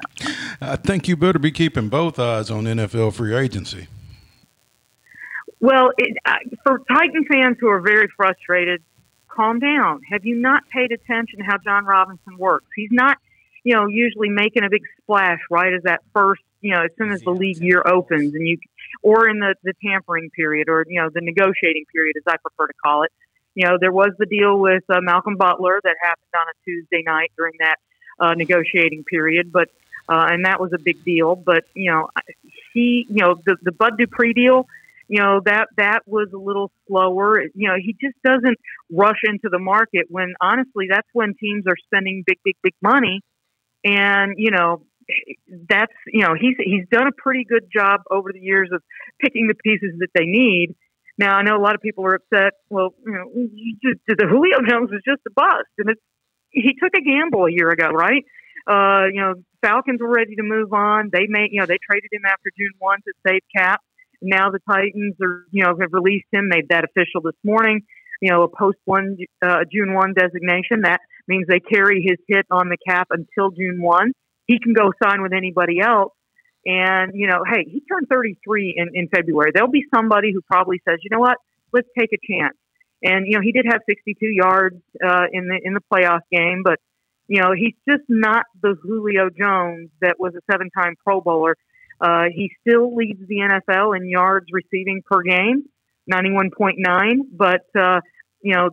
I 0.60 0.76
think 0.76 1.06
you 1.06 1.16
better 1.16 1.38
be 1.38 1.52
keeping 1.52 1.88
both 1.88 2.18
eyes 2.18 2.50
on 2.50 2.64
NFL 2.64 3.14
free 3.14 3.34
agency. 3.34 3.86
Well, 5.60 5.92
it, 5.96 6.16
uh, 6.26 6.34
for 6.64 6.80
Titan 6.88 7.24
fans 7.30 7.56
who 7.60 7.68
are 7.68 7.80
very 7.80 8.08
frustrated, 8.16 8.82
calm 9.28 9.60
down. 9.60 10.00
Have 10.10 10.24
you 10.24 10.34
not 10.34 10.64
paid 10.68 10.90
attention 10.90 11.38
to 11.38 11.44
how 11.44 11.58
Jon 11.58 11.84
Robinson 11.84 12.36
works? 12.36 12.66
He's 12.74 12.90
not, 12.90 13.18
you 13.62 13.74
know, 13.74 13.86
usually 13.86 14.28
making 14.28 14.64
a 14.64 14.70
big 14.70 14.82
splash 15.00 15.38
right 15.50 15.72
as 15.72 15.84
that 15.84 16.00
first, 16.12 16.42
you 16.62 16.72
know, 16.72 16.84
as 16.84 16.90
soon 16.96 17.12
as 17.12 17.20
the 17.22 17.30
league 17.30 17.60
year 17.60 17.82
opens 17.84 18.34
and 18.34 18.46
you, 18.46 18.56
or 19.02 19.28
in 19.28 19.40
the, 19.40 19.54
the 19.64 19.74
tampering 19.84 20.30
period 20.30 20.68
or, 20.68 20.86
you 20.88 21.00
know, 21.00 21.10
the 21.12 21.20
negotiating 21.20 21.84
period, 21.92 22.16
as 22.16 22.22
I 22.26 22.36
prefer 22.36 22.68
to 22.68 22.74
call 22.82 23.02
it. 23.02 23.10
You 23.54 23.66
know, 23.66 23.76
there 23.78 23.92
was 23.92 24.12
the 24.18 24.26
deal 24.26 24.58
with 24.58 24.84
uh, 24.88 25.00
Malcolm 25.02 25.36
Butler 25.36 25.80
that 25.82 25.96
happened 26.00 26.32
on 26.34 26.46
a 26.48 26.56
Tuesday 26.64 27.02
night 27.04 27.32
during 27.36 27.54
that 27.58 27.76
uh, 28.18 28.34
negotiating 28.34 29.04
period, 29.04 29.52
but, 29.52 29.68
uh, 30.08 30.28
and 30.30 30.46
that 30.46 30.60
was 30.60 30.72
a 30.72 30.78
big 30.78 31.04
deal. 31.04 31.36
But, 31.36 31.64
you 31.74 31.90
know, 31.90 32.08
he, 32.72 33.06
you 33.10 33.22
know, 33.22 33.34
the, 33.44 33.56
the 33.60 33.72
Bud 33.72 33.98
Dupree 33.98 34.32
deal, 34.32 34.66
you 35.08 35.20
know 35.20 35.42
that 35.44 35.68
that 35.76 36.00
was 36.06 36.28
a 36.32 36.38
little 36.38 36.70
slower. 36.88 37.42
You 37.42 37.68
know, 37.68 37.74
he 37.76 37.94
just 38.00 38.16
doesn't 38.24 38.58
rush 38.90 39.20
into 39.24 39.50
the 39.50 39.58
market 39.58 40.06
when 40.08 40.32
honestly 40.40 40.86
that's 40.88 41.08
when 41.12 41.34
teams 41.38 41.64
are 41.66 41.76
spending 41.84 42.24
big, 42.26 42.38
big, 42.42 42.56
big 42.62 42.72
money, 42.80 43.20
and 43.84 44.34
you 44.38 44.50
know 44.50 44.86
that's 45.68 45.92
you 46.06 46.22
know 46.22 46.34
he's 46.38 46.56
he's 46.58 46.86
done 46.90 47.06
a 47.06 47.12
pretty 47.16 47.44
good 47.44 47.68
job 47.74 48.00
over 48.10 48.32
the 48.32 48.40
years 48.40 48.70
of 48.72 48.82
picking 49.20 49.48
the 49.48 49.54
pieces 49.54 49.98
that 49.98 50.08
they 50.14 50.24
need. 50.24 50.74
Now 51.18 51.36
I 51.36 51.42
know 51.42 51.56
a 51.56 51.62
lot 51.62 51.74
of 51.74 51.80
people 51.80 52.04
are 52.06 52.14
upset. 52.14 52.54
Well, 52.70 52.94
you 53.04 53.12
know, 53.12 53.28
just, 53.82 54.00
the 54.06 54.26
Julio 54.26 54.58
Jones 54.68 54.90
was 54.90 55.02
just 55.06 55.20
a 55.26 55.30
bust, 55.34 55.70
and 55.78 55.90
it's 55.90 56.00
he 56.50 56.74
took 56.82 56.92
a 56.96 57.02
gamble 57.02 57.46
a 57.46 57.52
year 57.52 57.70
ago, 57.70 57.88
right? 57.88 58.24
Uh, 58.66 59.06
you 59.12 59.20
know, 59.20 59.34
Falcons 59.62 60.00
were 60.00 60.12
ready 60.12 60.36
to 60.36 60.42
move 60.42 60.72
on. 60.72 61.10
They 61.12 61.26
made 61.28 61.50
you 61.52 61.60
know 61.60 61.66
they 61.66 61.78
traded 61.78 62.10
him 62.12 62.24
after 62.26 62.50
June 62.56 62.72
one 62.78 62.98
to 63.06 63.12
save 63.26 63.42
cap. 63.54 63.80
Now 64.22 64.50
the 64.50 64.60
Titans 64.70 65.16
are, 65.20 65.46
you 65.50 65.64
know, 65.64 65.76
have 65.80 65.92
released 65.92 66.28
him, 66.32 66.48
made 66.48 66.68
that 66.70 66.84
official 66.84 67.20
this 67.22 67.38
morning. 67.44 67.82
You 68.20 68.30
know, 68.30 68.44
a 68.44 68.48
post 68.48 68.78
one 68.84 69.16
uh, 69.44 69.64
June 69.70 69.94
one 69.94 70.14
designation. 70.14 70.82
That 70.82 71.00
means 71.26 71.46
they 71.48 71.58
carry 71.58 72.02
his 72.06 72.18
hit 72.28 72.46
on 72.50 72.68
the 72.68 72.76
cap 72.88 73.08
until 73.10 73.50
June 73.50 73.82
one. 73.82 74.12
He 74.52 74.58
can 74.58 74.74
go 74.74 74.92
sign 75.02 75.22
with 75.22 75.32
anybody 75.32 75.80
else. 75.80 76.12
And 76.64 77.12
you 77.14 77.26
know, 77.26 77.42
hey, 77.50 77.64
he 77.64 77.82
turned 77.88 78.08
33 78.08 78.74
in, 78.76 78.90
in 78.94 79.08
February. 79.08 79.50
There'll 79.52 79.70
be 79.70 79.84
somebody 79.94 80.32
who 80.32 80.40
probably 80.42 80.80
says, 80.88 80.98
you 81.02 81.10
know 81.10 81.20
what, 81.20 81.38
let's 81.72 81.88
take 81.98 82.10
a 82.12 82.20
chance. 82.30 82.56
And 83.02 83.26
you 83.26 83.34
know, 83.34 83.40
he 83.42 83.52
did 83.52 83.66
have 83.66 83.80
62 83.88 84.26
yards 84.26 84.76
uh, 85.04 85.24
in 85.32 85.48
the 85.48 85.58
in 85.62 85.74
the 85.74 85.82
playoff 85.92 86.20
game, 86.30 86.62
but 86.62 86.78
you 87.28 87.40
know, 87.40 87.52
he's 87.56 87.74
just 87.88 88.04
not 88.08 88.44
the 88.62 88.76
Julio 88.82 89.30
Jones 89.30 89.90
that 90.00 90.16
was 90.18 90.34
a 90.34 90.40
seven-time 90.52 90.96
Pro 91.04 91.20
Bowler 91.20 91.56
uh, 92.02 92.24
he 92.34 92.50
still 92.60 92.94
leads 92.94 93.20
the 93.28 93.36
NFL 93.36 93.96
in 93.96 94.08
yards 94.08 94.46
receiving 94.50 95.02
per 95.08 95.22
game, 95.22 95.64
91.9. 96.12 96.74
But, 97.32 97.64
uh, 97.78 98.00
you 98.42 98.54
know, 98.54 98.70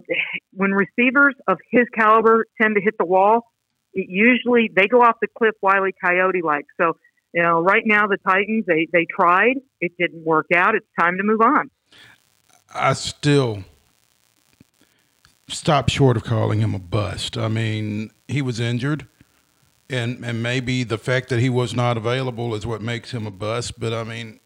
when 0.52 0.72
receivers 0.72 1.36
of 1.48 1.60
his 1.70 1.86
caliber 1.96 2.46
tend 2.60 2.76
to 2.76 2.82
hit 2.82 2.96
the 2.98 3.06
wall, 3.06 3.46
it 3.94 4.08
usually 4.10 4.72
they 4.74 4.88
go 4.88 5.02
off 5.02 5.16
the 5.22 5.28
cliff 5.38 5.56
Wiley 5.62 5.94
Coyote 6.04 6.42
like. 6.44 6.66
So, 6.80 6.98
you 7.34 7.44
know, 7.44 7.62
right 7.62 7.84
now 7.86 8.08
the 8.08 8.18
Titans, 8.18 8.66
they, 8.68 8.88
they 8.92 9.06
tried. 9.10 9.58
It 9.82 9.94
didn't 10.00 10.26
work 10.26 10.48
out. 10.54 10.76
It's 10.76 10.88
time 11.00 11.18
to 11.18 11.24
move 11.24 11.42
on. 11.42 11.70
I 12.74 12.94
still 12.94 13.64
stop 15.48 15.90
short 15.90 16.18
of 16.18 16.24
calling 16.24 16.60
him 16.60 16.76
a 16.76 16.80
bust. 16.80 17.38
I 17.38 17.48
mean, 17.48 18.12
he 18.28 18.42
was 18.42 18.60
injured 18.60 19.08
and 19.90 20.24
and 20.24 20.44
maybe 20.44 20.84
the 20.84 20.98
fact 20.98 21.30
that 21.30 21.40
he 21.40 21.50
was 21.50 21.74
not 21.74 21.98
available 21.98 22.54
is 22.54 22.66
what 22.66 22.82
makes 22.82 23.12
him 23.12 23.26
a 23.26 23.32
bust. 23.32 23.80
But 23.80 23.94
I 23.94 24.04
mean, 24.04 24.40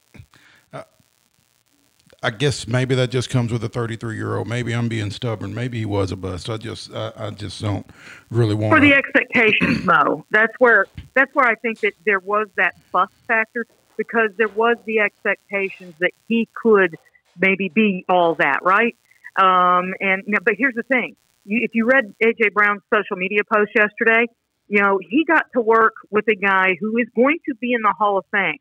I, 2.24 2.30
guess 2.32 2.68
maybe 2.68 2.96
that 2.96 3.12
just 3.12 3.30
comes 3.30 3.52
with 3.52 3.64
a 3.64 3.70
33 3.70 4.16
year 4.16 4.38
old. 4.38 4.48
Maybe 4.48 4.74
I'm 4.74 4.88
being 4.88 5.12
stubborn. 5.12 5.54
Maybe 5.54 5.80
he 5.80 5.86
was 5.86 6.12
a 6.12 6.16
bust. 6.16 6.50
I 6.50 6.58
just 6.58 6.92
I, 6.94 7.12
I 7.16 7.30
just 7.32 7.62
don't 7.62 7.86
really 8.32 8.56
want 8.56 8.74
for 8.74 8.80
the 8.80 8.94
expectations, 8.94 9.86
Mo. 9.86 10.26
That's 10.32 10.54
where 10.60 10.88
that's 11.14 11.34
where 11.34 11.48
I 11.48 11.56
think 11.56 11.82
that 11.82 11.94
there 12.06 12.20
was 12.20 12.48
that 12.58 12.76
bust 12.92 13.12
factor 13.28 13.66
because 13.98 14.30
there 14.38 14.48
was 14.48 14.78
the 14.86 15.00
expectations 15.00 15.96
that 16.00 16.12
he 16.28 16.48
could 16.62 16.98
maybe 17.40 17.70
be 17.70 18.06
all 18.10 18.36
that, 18.36 18.60
right? 18.64 18.96
Um, 19.36 19.94
and 20.00 20.24
but 20.44 20.56
here's 20.58 20.76
the 20.76 20.84
thing: 20.84 21.16
you, 21.46 21.60
if 21.64 21.72
you 21.74 21.86
read 21.86 22.14
AJ 22.24 22.54
Brown's 22.54 22.82
social 22.94 23.18
media 23.18 23.42
post 23.44 23.72
yesterday, 23.76 24.28
you 24.68 24.82
know 24.82 25.00
he 25.02 25.26
got 25.26 25.46
to 25.54 25.62
work 25.62 25.94
with 26.10 26.26
a 26.28 26.36
guy 26.36 26.76
who 26.80 26.98
is 26.98 27.08
going 27.16 27.40
to 27.48 27.56
be 27.56 27.74
in 27.74 27.82
the 27.82 27.94
Hall 27.98 28.18
of 28.18 28.26
Fame. 28.32 28.60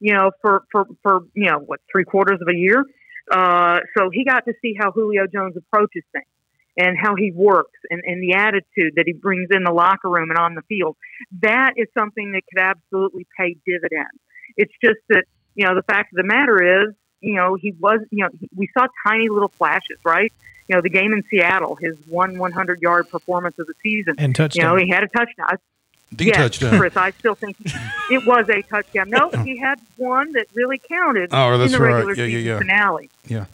You 0.00 0.14
know, 0.14 0.30
for 0.42 0.64
for 0.70 0.86
for 1.02 1.20
you 1.34 1.50
know 1.50 1.58
what 1.58 1.80
three 1.90 2.04
quarters 2.04 2.40
of 2.40 2.48
a 2.48 2.54
year. 2.56 2.84
Uh, 3.30 3.80
so 3.96 4.10
he 4.10 4.24
got 4.24 4.44
to 4.46 4.54
see 4.62 4.74
how 4.78 4.90
Julio 4.90 5.26
Jones 5.26 5.56
approaches 5.56 6.02
things 6.12 6.26
and 6.78 6.96
how 6.96 7.16
he 7.16 7.32
works 7.32 7.78
and, 7.90 8.02
and 8.04 8.22
the 8.22 8.34
attitude 8.34 8.94
that 8.96 9.04
he 9.06 9.12
brings 9.12 9.48
in 9.50 9.64
the 9.64 9.72
locker 9.72 10.08
room 10.08 10.30
and 10.30 10.38
on 10.38 10.54
the 10.54 10.62
field. 10.62 10.96
That 11.42 11.72
is 11.76 11.88
something 11.98 12.32
that 12.32 12.42
could 12.48 12.60
absolutely 12.60 13.26
pay 13.36 13.56
dividends. 13.66 14.18
It's 14.56 14.72
just 14.82 14.98
that, 15.08 15.24
you 15.54 15.66
know, 15.66 15.74
the 15.74 15.82
fact 15.82 16.12
of 16.12 16.16
the 16.16 16.24
matter 16.24 16.86
is, 16.86 16.94
you 17.20 17.34
know, 17.34 17.56
he 17.60 17.72
was, 17.72 18.00
you 18.10 18.24
know, 18.24 18.30
we 18.54 18.70
saw 18.78 18.86
tiny 19.06 19.28
little 19.28 19.52
flashes, 19.58 19.98
right? 20.04 20.32
You 20.68 20.76
know, 20.76 20.82
the 20.82 20.90
game 20.90 21.12
in 21.12 21.24
Seattle, 21.30 21.76
his 21.80 21.96
one 22.06 22.38
100 22.38 22.80
yard 22.80 23.08
performance 23.08 23.56
of 23.58 23.66
the 23.66 23.74
season. 23.82 24.14
And 24.18 24.36
touchdown. 24.36 24.62
You 24.62 24.68
know, 24.68 24.84
he 24.84 24.90
had 24.90 25.02
a 25.02 25.08
touchdown. 25.08 25.58
The 26.12 26.26
yes, 26.26 26.36
touchdown. 26.36 26.78
Chris, 26.78 26.96
I 26.96 27.10
still 27.12 27.34
think 27.34 27.56
it 28.10 28.26
was 28.26 28.48
a 28.48 28.62
touchdown. 28.62 29.10
No, 29.10 29.30
he 29.30 29.56
had 29.56 29.80
one 29.96 30.32
that 30.32 30.46
really 30.54 30.78
counted 30.78 31.30
Oh, 31.32 31.52
in 31.60 31.70
the 31.70 31.78
right. 31.78 32.04
regular 32.04 32.14
Yeah, 32.14 32.24
yeah, 32.24 32.38
season 32.38 32.46
yeah. 32.46 32.58
finale. 32.58 33.10
Yeah. 33.26 33.44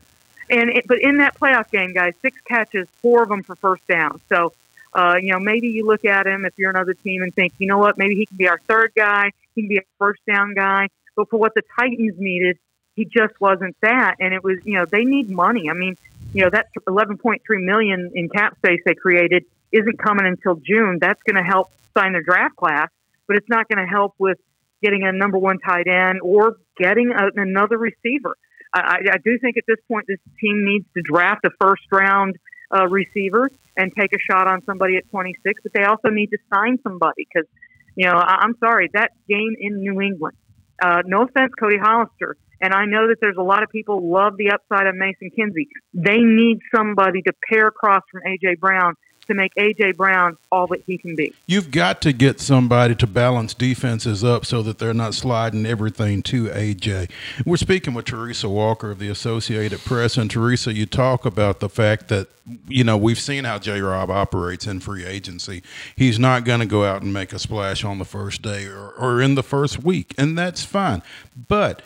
And 0.51 0.71
it, 0.71 0.87
but 0.87 1.01
in 1.01 1.19
that 1.19 1.39
playoff 1.39 1.71
game, 1.71 1.93
guys, 1.95 2.15
six 2.23 2.39
catches, 2.47 2.87
four 3.03 3.23
of 3.23 3.29
them 3.29 3.43
for 3.43 3.57
first 3.57 3.87
down. 3.89 4.21
So, 4.29 4.53
uh, 4.93 5.17
you 5.21 5.33
know, 5.33 5.41
maybe 5.41 5.69
you 5.69 5.87
look 5.87 6.05
at 6.05 6.27
him 6.27 6.45
if 6.45 6.53
you're 6.57 6.71
another 6.71 6.95
team 6.95 7.23
and 7.23 7.35
think, 7.35 7.55
you 7.59 7.67
know 7.67 7.79
what, 7.79 7.99
maybe 7.99 8.15
he 8.15 8.27
can 8.27 8.37
be 8.37 8.47
our 8.49 8.61
third 8.69 8.93
guy, 8.95 9.31
he 9.55 9.63
can 9.63 9.69
be 9.69 9.79
a 9.79 9.83
first 9.99 10.21
down 10.27 10.55
guy. 10.55 10.89
But 11.17 11.31
for 11.31 11.39
what 11.39 11.55
the 11.55 11.63
Titans 11.79 12.15
needed, 12.19 12.59
he 12.95 13.05
just 13.05 13.41
wasn't 13.41 13.77
that. 13.81 14.17
And 14.21 14.35
it 14.35 14.45
was, 14.45 14.59
you 14.65 14.75
know, 14.75 14.85
they 14.85 15.05
need 15.05 15.31
money. 15.31 15.69
I 15.71 15.73
mean, 15.75 15.97
you 16.33 16.43
know, 16.45 16.51
that 16.51 16.69
11.3 16.87 17.41
million 17.65 18.11
in 18.15 18.29
cap 18.29 18.57
space 18.59 18.81
they 18.85 18.95
created 18.95 19.45
isn't 19.75 19.99
coming 19.99 20.27
until 20.27 20.55
June. 20.57 20.99
That's 21.01 21.21
going 21.29 21.43
to 21.43 21.47
help 21.47 21.71
sign 21.97 22.13
their 22.13 22.23
draft 22.23 22.57
class, 22.57 22.89
but 23.27 23.37
it's 23.37 23.49
not 23.49 23.69
going 23.69 23.85
to 23.85 23.91
help 23.91 24.15
with 24.19 24.39
getting 24.83 25.03
a 25.05 25.13
number 25.13 25.39
one 25.39 25.59
tight 25.59 25.89
end 25.89 26.21
or 26.23 26.57
getting 26.79 27.11
a, 27.11 27.41
another 27.41 27.79
receiver. 27.79 28.37
I, 28.75 28.99
I 29.13 29.19
do 29.25 29.39
think 29.41 29.57
at 29.57 29.65
this 29.67 29.79
point 29.89 30.07
this 30.09 30.19
team 30.41 30.65
needs 30.65 30.87
to 30.95 31.03
draft 31.03 31.45
a 31.45 31.51
first 31.61 31.83
round 31.93 32.37
uh, 32.75 32.87
receiver 32.89 33.51
and 33.77 33.93
take 33.99 34.11
a 34.13 34.19
shot 34.31 34.47
on 34.47 34.63
somebody 34.65 34.97
at 34.97 35.09
26, 35.11 35.61
but 35.63 35.73
they 35.75 35.85
also 35.85 36.09
need 36.09 36.29
to 36.29 36.39
sign 36.53 36.79
somebody 36.83 37.27
because, 37.33 37.49
you 37.97 38.07
know, 38.07 38.15
I, 38.17 38.39
I'm 38.41 38.55
sorry, 38.59 38.91
that 38.95 39.13
game 39.29 39.55
in 39.59 39.81
New 39.81 40.01
England, 40.01 40.37
uh, 40.83 41.03
no 41.07 41.23
offense, 41.23 41.53
Cody 41.59 41.79
Hollister, 41.81 42.37
and 42.61 42.73
I 42.73 42.85
know 42.87 43.09
that 43.09 43.17
there's 43.21 43.37
a 43.39 43.43
lot 43.43 43.63
of 43.63 43.71
people 43.71 44.11
love 44.11 44.37
the 44.37 44.51
upside 44.51 44.87
of 44.87 44.95
Mason 44.95 45.31
Kinsey. 45.31 45.69
They 45.93 46.19
need 46.19 46.61
somebody 46.75 47.23
to 47.23 47.33
pair 47.49 47.67
across 47.69 48.03
from 48.11 48.23
A.J. 48.27 48.57
Brown 48.57 48.95
to 49.27 49.35
make 49.35 49.53
A.J. 49.57 49.93
Brown 49.93 50.37
all 50.51 50.67
that 50.69 50.83
he 50.87 50.99
can 50.99 51.15
be. 51.17 51.33
You've 51.47 51.71
got 51.71 52.01
to 52.03 52.13
get 52.13 52.41
somebody 52.41 52.95
to 52.97 53.07
balance 53.07 53.55
defenses 53.55 54.23
up 54.25 54.45
so 54.45 54.63
that 54.63 54.79
they're 54.79 54.95
not 54.95 55.15
sliding 55.15 55.67
everything 55.67 56.23
to 56.25 56.47
AJ. 56.47 57.11
We're 57.45 57.57
speaking 57.57 57.95
with 57.95 58.07
Teresa 58.07 58.49
Walker 58.49 58.91
of 58.91 58.99
the 58.99 59.09
Associated 59.09 59.81
Press, 59.81 60.17
and 60.17 60.31
Teresa, 60.31 60.73
you 60.73 60.87
talk 60.87 61.25
about 61.25 61.61
the 61.61 61.69
fact 61.69 62.09
that 62.09 62.29
you 62.69 62.85
know 62.85 62.97
we've 62.97 63.19
seen 63.19 63.45
how 63.45 63.59
J. 63.59 63.81
Rob 63.81 64.11
operates 64.11 64.67
in 64.67 64.81
free 64.81 65.05
agency. 65.05 65.63
He's 65.97 66.19
not 66.19 66.45
going 66.45 66.61
to 66.61 66.67
go 66.67 66.85
out 66.85 67.03
and 67.03 67.13
make 67.13 67.33
a 67.33 67.39
splash 67.39 67.85
on 67.85 67.99
the 67.99 68.05
first 68.05 68.43
day 68.43 68.67
or, 68.67 68.91
or 68.99 69.23
in 69.23 69.35
the 69.35 69.43
first 69.43 69.83
week, 69.83 70.15
and 70.19 70.37
that's 70.37 70.65
fine. 70.65 71.03
But 71.49 71.83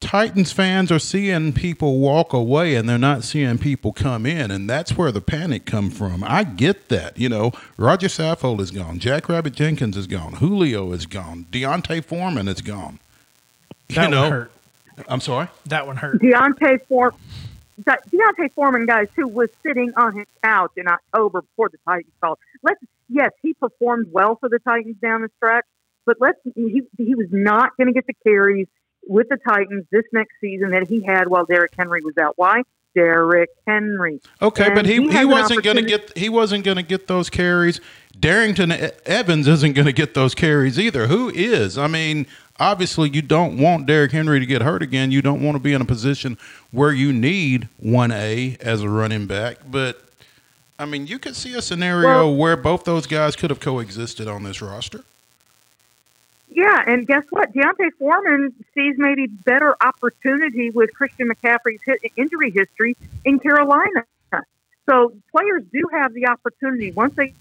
Titans 0.00 0.52
fans 0.52 0.92
are 0.92 0.98
seeing 0.98 1.54
people 1.54 1.98
walk 1.98 2.34
away 2.34 2.74
and 2.74 2.88
they're 2.88 2.98
not 2.98 3.24
seeing 3.24 3.56
people 3.56 3.92
come 3.92 4.26
in, 4.26 4.50
and 4.50 4.68
that's 4.68 4.96
where 4.96 5.10
the 5.10 5.22
panic 5.22 5.64
come 5.64 5.90
from. 5.90 6.22
I 6.22 6.44
get 6.44 6.90
that. 6.90 7.16
You 7.18 7.30
know, 7.30 7.52
Roger 7.78 8.08
Saffold 8.08 8.60
is 8.60 8.70
gone, 8.70 8.98
Jack 8.98 9.28
Rabbit 9.28 9.54
Jenkins 9.54 9.96
is 9.96 10.06
gone, 10.06 10.34
Julio 10.34 10.92
is 10.92 11.06
gone, 11.06 11.46
D'Onta 11.50 12.04
Foreman 12.04 12.46
is 12.46 12.60
gone. 12.60 12.98
That 13.88 14.04
you 14.04 14.10
know, 14.10 14.22
one 14.22 14.32
hurt. 14.32 14.52
I'm 15.08 15.20
sorry. 15.20 15.48
That 15.66 15.86
one 15.86 15.96
hurt. 15.96 16.20
D'Onta 16.20 16.78
Form, 16.88 17.14
De- 17.82 17.98
D'Onta 18.10 18.50
Foreman, 18.54 18.84
guys, 18.84 19.08
who 19.16 19.26
was 19.26 19.48
sitting 19.62 19.92
on 19.96 20.14
his 20.14 20.26
couch 20.44 20.72
in 20.76 20.88
October 20.88 21.40
before 21.40 21.70
the 21.70 21.78
Titans 21.86 22.12
called. 22.20 22.38
Let's 22.62 22.80
yes, 23.08 23.30
he 23.42 23.54
performed 23.54 24.08
well 24.12 24.36
for 24.36 24.50
the 24.50 24.58
Titans 24.58 24.96
down 25.00 25.22
the 25.22 25.30
stretch, 25.38 25.64
but 26.04 26.18
let's 26.20 26.38
he 26.54 26.82
he 26.98 27.14
was 27.14 27.28
not 27.30 27.74
going 27.78 27.86
to 27.86 27.94
get 27.94 28.06
the 28.06 28.14
carries 28.24 28.66
with 29.06 29.28
the 29.28 29.36
Titans 29.48 29.84
this 29.90 30.04
next 30.12 30.34
season 30.40 30.70
that 30.70 30.88
he 30.88 31.02
had 31.02 31.28
while 31.28 31.44
Derrick 31.44 31.72
Henry 31.76 32.02
was 32.02 32.16
out. 32.18 32.34
Why? 32.36 32.62
Derrick 32.94 33.50
Henry. 33.66 34.20
Okay, 34.40 34.66
And 34.66 34.74
but 34.74 34.86
he, 34.86 34.94
he 35.02 35.18
he, 35.18 35.24
wasn't 35.26 35.62
going 35.62 35.76
to 35.76 35.82
get 35.82 36.16
he 36.16 36.28
wasn't 36.28 36.64
going 36.64 36.78
to 36.78 36.82
get 36.82 37.06
those 37.06 37.28
carries. 37.28 37.80
Darrynton 38.18 38.72
Evans 39.04 39.46
isn't 39.46 39.74
going 39.74 39.86
to 39.86 39.92
get 39.92 40.14
those 40.14 40.34
carries 40.34 40.78
either. 40.78 41.06
Who 41.06 41.28
is? 41.28 41.76
I 41.76 41.88
mean, 41.88 42.26
obviously 42.58 43.10
you 43.10 43.20
don't 43.20 43.58
want 43.58 43.86
Derrick 43.86 44.12
Henry 44.12 44.40
to 44.40 44.46
get 44.46 44.62
hurt 44.62 44.82
again. 44.82 45.10
You 45.10 45.20
don't 45.20 45.42
want 45.42 45.56
to 45.56 45.60
be 45.60 45.74
in 45.74 45.82
a 45.82 45.84
position 45.84 46.38
where 46.70 46.90
you 46.92 47.12
need 47.12 47.68
one 47.76 48.10
A 48.12 48.56
as 48.62 48.80
a 48.82 48.88
running 48.88 49.26
back. 49.26 49.58
But 49.70 50.02
I 50.78 50.86
mean, 50.86 51.06
you 51.06 51.18
could 51.18 51.36
see 51.36 51.54
a 51.54 51.60
scenario 51.60 52.08
Well- 52.08 52.34
where 52.36 52.56
both 52.56 52.84
those 52.84 53.06
guys 53.06 53.36
could 53.36 53.50
have 53.50 53.60
coexisted 53.60 54.26
on 54.26 54.42
this 54.42 54.62
roster. 54.62 55.04
Yeah, 56.48 56.82
and 56.86 57.06
guess 57.06 57.24
what? 57.30 57.52
D'Onta 57.52 57.90
Foreman 57.98 58.54
sees 58.74 58.94
maybe 58.96 59.26
better 59.26 59.76
opportunity 59.80 60.70
with 60.70 60.92
Christian 60.94 61.28
McCaffrey's 61.28 61.80
hit, 61.84 62.00
injury 62.16 62.50
history 62.50 62.96
in 63.24 63.38
Carolina. 63.38 64.04
So 64.88 65.12
players 65.32 65.64
do 65.72 65.82
have 65.92 66.14
the 66.14 66.28
opportunity 66.28 66.92
once 66.92 67.14
they 67.16 67.34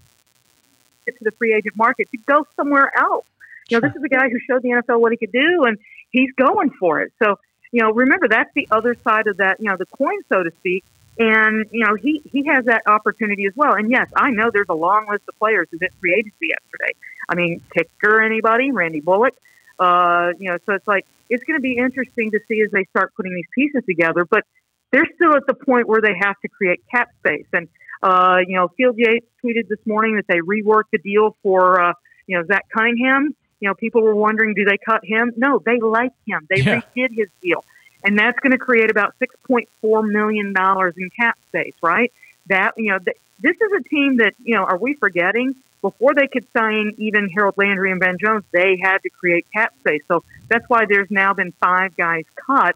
get 1.06 1.18
to 1.20 1.24
the 1.24 1.32
free 1.32 1.54
agent 1.54 1.78
market 1.78 2.10
to 2.12 2.18
go 2.18 2.48
somewhere 2.56 2.92
else. 2.98 3.26
You 3.70 3.80
know, 3.80 3.88
this 3.88 3.96
is 3.96 4.04
a 4.04 4.10
guy 4.10 4.30
who 4.30 4.40
showed 4.40 4.64
the 4.64 4.70
NFL 4.70 5.00
what 5.00 5.12
he 5.12 5.18
could 5.18 5.32
do, 5.32 5.64
and 5.66 5.78
he's 6.12 6.32
going 6.34 6.72
for 6.72 7.02
it. 7.02 7.14
So, 7.24 7.40
you 7.72 7.82
know, 7.82 7.92
remember 7.92 8.28
that's 8.28 8.52
the 8.56 8.68
other 8.72 8.96
side 9.04 9.28
of 9.28 9.38
that, 9.38 9.60
you 9.60 9.70
know, 9.70 9.78
the 9.78 9.86
coin, 9.86 10.18
so 10.30 10.44
to 10.44 10.52
speak. 10.60 10.84
And 11.18 11.66
you 11.72 11.86
know, 11.86 11.96
he 11.96 12.22
he 12.32 12.46
has 12.48 12.66
that 12.66 12.84
opportunity 12.88 13.46
as 13.46 13.54
well. 13.56 13.74
And 13.74 13.90
yes, 13.90 14.08
I 14.16 14.32
know 14.32 14.50
there's 14.52 14.70
a 14.70 14.74
long 14.74 15.08
list 15.10 15.24
of 15.30 15.38
players 15.40 15.68
who 15.72 15.78
hit 15.80 15.94
free 16.02 16.14
agency 16.14 16.48
yesterday. 16.50 16.94
I 17.30 17.36
mean, 17.36 17.62
Kicker, 17.74 18.22
anybody, 18.22 18.72
Randy 18.72 19.02
Bullock. 19.02 19.34
Uh, 19.80 20.32
you 20.40 20.50
know, 20.50 20.58
so 20.66 20.74
it's 20.74 20.88
like 20.88 21.06
it's 21.30 21.44
going 21.44 21.58
to 21.58 21.62
be 21.62 21.78
interesting 21.78 22.32
to 22.32 22.40
see 22.48 22.62
as 22.62 22.72
they 22.72 22.86
start 22.86 23.14
putting 23.16 23.34
these 23.36 23.48
pieces 23.54 23.84
together. 23.86 24.26
But 24.26 24.44
they're 24.92 25.08
still 25.16 25.36
at 25.36 25.44
the 25.48 25.54
point 25.54 25.88
where 25.88 26.02
they 26.02 26.14
have 26.22 26.40
to 26.42 26.48
create 26.48 26.82
cap 26.90 27.10
space. 27.20 27.46
And 27.52 27.68
uh, 28.02 28.38
you 28.48 28.56
know, 28.56 28.70
Field 28.78 28.96
Yates 28.98 29.26
tweeted 29.44 29.68
this 29.68 29.80
morning 29.86 30.16
that 30.16 30.26
they 30.28 30.40
reworked 30.40 30.92
the 30.92 31.00
deal 31.00 31.36
for 31.44 31.82
uh, 31.82 31.94
you 32.28 32.38
know 32.38 32.46
Zach 32.46 32.66
Cunningham. 32.74 33.36
You 33.60 33.70
know, 33.70 33.74
people 33.76 34.02
were 34.02 34.16
wondering, 34.16 34.54
do 34.54 34.66
they 34.66 34.78
cut 34.78 35.02
him? 35.04 35.32
No, 35.38 35.60
they 35.66 35.80
like 35.80 36.12
him. 36.28 36.46
They 36.50 36.62
Yeah. 36.62 36.82
redid 36.98 37.10
his 37.16 37.28
deal, 37.42 37.64
and 38.04 38.18
that's 38.20 38.38
going 38.40 38.52
to 38.52 38.58
create 38.58 38.92
about 38.92 39.16
six 39.20 39.36
point 39.48 39.68
four 39.82 40.04
million 40.04 40.54
dollars 40.54 40.94
in 40.98 41.10
cap 41.20 41.38
space. 41.50 41.74
Right? 41.82 42.12
That 42.48 42.74
you 42.78 42.92
know, 42.92 43.00
th- 43.00 43.18
this 43.42 43.56
is 43.56 43.72
a 43.80 43.84
team 43.90 44.18
that 44.18 44.34
you 44.44 44.56
know. 44.56 44.64
Are 44.64 44.78
we 44.78 44.94
forgetting? 44.96 45.56
Before 45.82 46.16
they 46.16 46.28
could 46.28 46.48
sign 46.58 46.96
even 46.98 47.30
Harold 47.30 47.56
Landry 47.58 47.92
and 47.92 48.00
Ben 48.00 48.18
Jones, 48.20 48.44
they 48.52 48.80
had 48.82 49.00
to 49.00 49.10
create 49.10 49.46
cap 49.54 49.72
space. 49.82 50.02
So 50.08 50.24
that's 50.50 50.66
why 50.68 50.86
there's 50.90 51.12
now 51.12 51.34
been 51.34 51.54
five 51.62 51.96
guys 51.96 52.24
cut. 52.48 52.76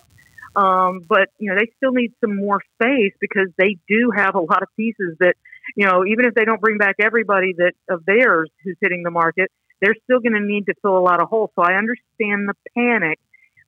Um, 0.55 1.05
but 1.07 1.29
you 1.37 1.49
know 1.49 1.55
they 1.57 1.71
still 1.77 1.91
need 1.91 2.13
some 2.21 2.35
more 2.35 2.61
space 2.75 3.13
because 3.19 3.47
they 3.57 3.77
do 3.87 4.11
have 4.15 4.35
a 4.35 4.39
lot 4.39 4.63
of 4.63 4.69
pieces 4.75 5.15
that 5.19 5.35
you 5.75 5.85
know 5.85 6.05
even 6.05 6.25
if 6.25 6.33
they 6.33 6.45
don't 6.45 6.59
bring 6.59 6.77
back 6.77 6.95
everybody 6.99 7.53
that 7.53 7.73
of 7.89 8.05
theirs 8.05 8.49
who's 8.63 8.75
hitting 8.81 9.03
the 9.03 9.11
market, 9.11 9.51
they're 9.81 9.95
still 10.03 10.19
going 10.19 10.33
to 10.33 10.39
need 10.39 10.65
to 10.65 10.73
fill 10.81 10.97
a 10.97 10.99
lot 10.99 11.21
of 11.21 11.29
holes. 11.29 11.51
So 11.55 11.61
I 11.61 11.75
understand 11.75 12.49
the 12.49 12.55
panic, 12.75 13.19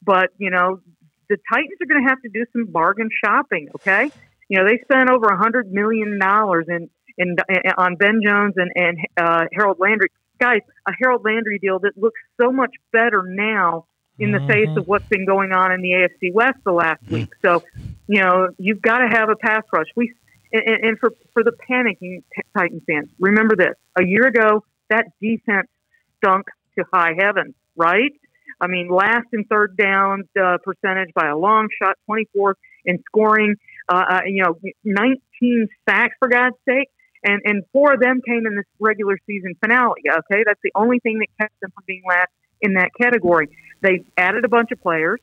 but 0.03 0.31
you 0.37 0.49
know 0.49 0.81
the 1.29 1.37
Titans 1.51 1.77
are 1.81 1.85
going 1.85 2.03
to 2.03 2.09
have 2.09 2.21
to 2.23 2.29
do 2.29 2.45
some 2.51 2.65
bargain 2.65 3.09
shopping. 3.23 3.69
Okay, 3.75 4.11
you 4.51 4.57
know 4.57 4.65
they 4.67 4.79
spent 4.83 5.09
over 5.09 5.27
a 5.27 5.37
hundred 5.37 5.71
million 5.71 6.19
dollars 6.19 6.65
in 6.67 6.89
in 7.17 7.37
on 7.77 7.95
Ben 7.95 8.19
Jones 8.21 8.53
and 8.57 8.69
and 8.75 8.97
uh, 9.15 9.45
Harold 9.53 9.77
Landry. 9.79 10.09
Guys, 10.39 10.59
a 10.85 10.91
Harold 10.99 11.23
Landry 11.23 11.57
deal 11.57 11.79
that 11.79 11.97
looks 11.97 12.19
so 12.39 12.51
much 12.51 12.71
better 12.91 13.23
now 13.25 13.85
in 14.19 14.33
the 14.33 14.39
face 14.47 14.69
of 14.75 14.87
what's 14.87 15.07
been 15.07 15.25
going 15.25 15.53
on 15.53 15.71
in 15.71 15.81
the 15.81 15.91
AFC 15.91 16.33
West 16.33 16.57
the 16.65 16.71
last 16.71 17.01
week. 17.09 17.29
So, 17.41 17.63
you 18.07 18.19
know, 18.19 18.49
you've 18.57 18.81
got 18.81 18.99
to 18.99 19.07
have 19.07 19.29
a 19.29 19.35
pass 19.35 19.63
rush. 19.71 19.87
We 19.95 20.13
and, 20.51 20.63
and 20.83 20.99
for 20.99 21.13
for 21.31 21.43
the 21.43 21.53
panicking 21.69 22.23
Titan 22.53 22.81
fans, 22.85 23.07
remember 23.19 23.55
this: 23.55 23.75
a 23.97 24.03
year 24.03 24.27
ago, 24.27 24.65
that 24.89 25.05
defense 25.21 25.69
stunk 26.17 26.47
to 26.77 26.83
high 26.91 27.13
heaven, 27.17 27.55
right? 27.77 28.11
I 28.59 28.67
mean, 28.67 28.89
last 28.89 29.27
in 29.31 29.45
third 29.45 29.77
down 29.77 30.23
uh, 30.39 30.57
percentage 30.61 31.13
by 31.15 31.29
a 31.29 31.37
long 31.37 31.69
shot, 31.81 31.95
24th 32.09 32.55
in 32.83 33.01
scoring. 33.07 33.55
Uh, 33.89 34.03
uh, 34.09 34.21
you 34.25 34.43
know, 34.43 34.57
19 34.83 35.67
sacks 35.87 36.15
for 36.19 36.27
God's 36.27 36.55
sake, 36.67 36.89
and 37.23 37.41
and 37.45 37.63
four 37.71 37.93
of 37.93 37.99
them 37.99 38.21
came 38.25 38.45
in 38.45 38.55
this 38.55 38.65
regular 38.79 39.17
season 39.27 39.55
finale. 39.61 40.01
Okay, 40.07 40.43
that's 40.45 40.59
the 40.63 40.71
only 40.75 40.99
thing 40.99 41.19
that 41.19 41.27
kept 41.39 41.59
them 41.61 41.71
from 41.73 41.83
being 41.87 42.03
last 42.07 42.29
in 42.61 42.73
that 42.75 42.89
category. 42.99 43.49
They 43.81 44.03
added 44.17 44.45
a 44.45 44.49
bunch 44.49 44.71
of 44.71 44.81
players, 44.81 45.19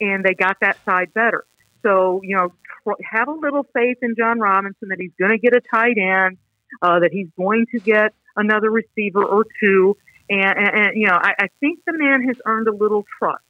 and 0.00 0.24
they 0.24 0.34
got 0.34 0.58
that 0.60 0.76
side 0.84 1.12
better. 1.14 1.44
So 1.82 2.20
you 2.22 2.36
know, 2.36 2.52
tr- 2.84 3.02
have 3.10 3.28
a 3.28 3.32
little 3.32 3.64
faith 3.74 3.98
in 4.02 4.14
Jon 4.16 4.38
Robinson 4.38 4.88
that 4.88 4.98
he's 5.00 5.12
going 5.18 5.32
to 5.32 5.38
get 5.38 5.54
a 5.54 5.60
tight 5.60 5.98
end, 5.98 6.38
uh, 6.82 7.00
that 7.00 7.10
he's 7.12 7.28
going 7.36 7.66
to 7.72 7.80
get 7.80 8.14
another 8.36 8.70
receiver 8.70 9.24
or 9.24 9.44
two, 9.60 9.96
and, 10.28 10.58
and, 10.58 10.68
and 10.68 10.96
you 10.96 11.06
know, 11.06 11.18
I, 11.20 11.34
I 11.38 11.48
think 11.58 11.80
the 11.86 11.92
man 11.92 12.26
has 12.26 12.36
earned 12.44 12.68
a 12.68 12.74
little 12.74 13.04
trust. 13.18 13.42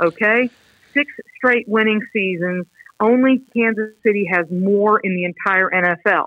Okay, 0.00 0.50
six 0.94 1.12
straight 1.36 1.68
winning 1.68 2.00
seasons. 2.12 2.66
Only 3.00 3.40
Kansas 3.56 3.90
City 4.06 4.28
has 4.30 4.46
more 4.50 5.00
in 5.00 5.14
the 5.16 5.24
entire 5.24 5.70
NFL. 5.70 6.26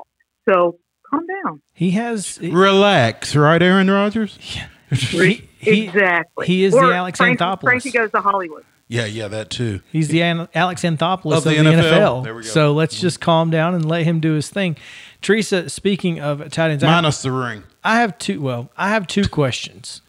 So 0.49 0.77
calm 1.09 1.25
down. 1.45 1.61
He 1.73 1.91
has 1.91 2.39
Relax, 2.41 3.35
right, 3.35 3.61
Aaron 3.61 3.89
Rodgers? 3.89 4.37
he, 4.91 5.47
he- 5.59 5.83
exactly. 5.85 6.47
he 6.47 6.63
is 6.63 6.73
Or 6.73 6.87
the 6.87 6.95
Alex 6.95 7.17
Frankie, 7.17 7.43
Anthopoulos. 7.43 7.61
Frankie 7.61 7.91
goes 7.91 8.11
to 8.11 8.21
Hollywood. 8.21 8.63
Yeah, 8.87 9.05
yeah, 9.05 9.27
that 9.29 9.49
too. 9.49 9.81
He's 9.91 10.09
the 10.09 10.21
An- 10.21 10.47
Alex 10.53 10.81
Anthopoulos 10.83 11.31
Of 11.31 11.37
of 11.37 11.43
the 11.45 11.49
the, 11.51 11.63
NFL. 11.63 11.83
NFL. 11.91 12.23
There 12.25 12.35
we 12.35 12.43
go. 12.43 12.47
So 12.49 12.73
let's 12.73 12.99
just 12.99 13.21
calm 13.21 13.49
down 13.49 13.73
and 13.73 13.85
let 13.85 14.03
him 14.03 14.19
do 14.19 14.33
his 14.33 14.49
thing. 14.49 14.75
Teresa, 15.21 15.69
speaking 15.69 16.19
of 16.19 16.47
tight 16.51 16.69
ends, 16.71 16.83
I, 16.83 16.87
Minus 16.91 17.21
the 17.21 17.31
ring. 17.31 17.63
I 17.83 18.01
have 18.01 18.17
two. 18.17 18.41
Well, 18.41 18.71
I 18.77 18.89
have 18.89 19.07
two 19.07 19.27
questions. 19.27 20.01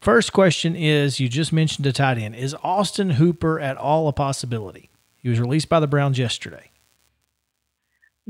First 0.00 0.32
question 0.32 0.74
is: 0.74 1.20
You 1.20 1.28
just 1.28 1.52
mentioned 1.52 1.86
a 1.86 1.92
tight 1.92 2.18
end. 2.18 2.34
Is 2.34 2.54
Austin 2.62 3.10
Hooper 3.10 3.60
at 3.60 3.76
all 3.76 4.08
a 4.08 4.12
possibility? 4.12 4.88
He 5.26 5.30
was 5.30 5.40
released 5.40 5.68
by 5.68 5.80
the 5.80 5.88
Browns 5.88 6.20
yesterday. 6.20 6.70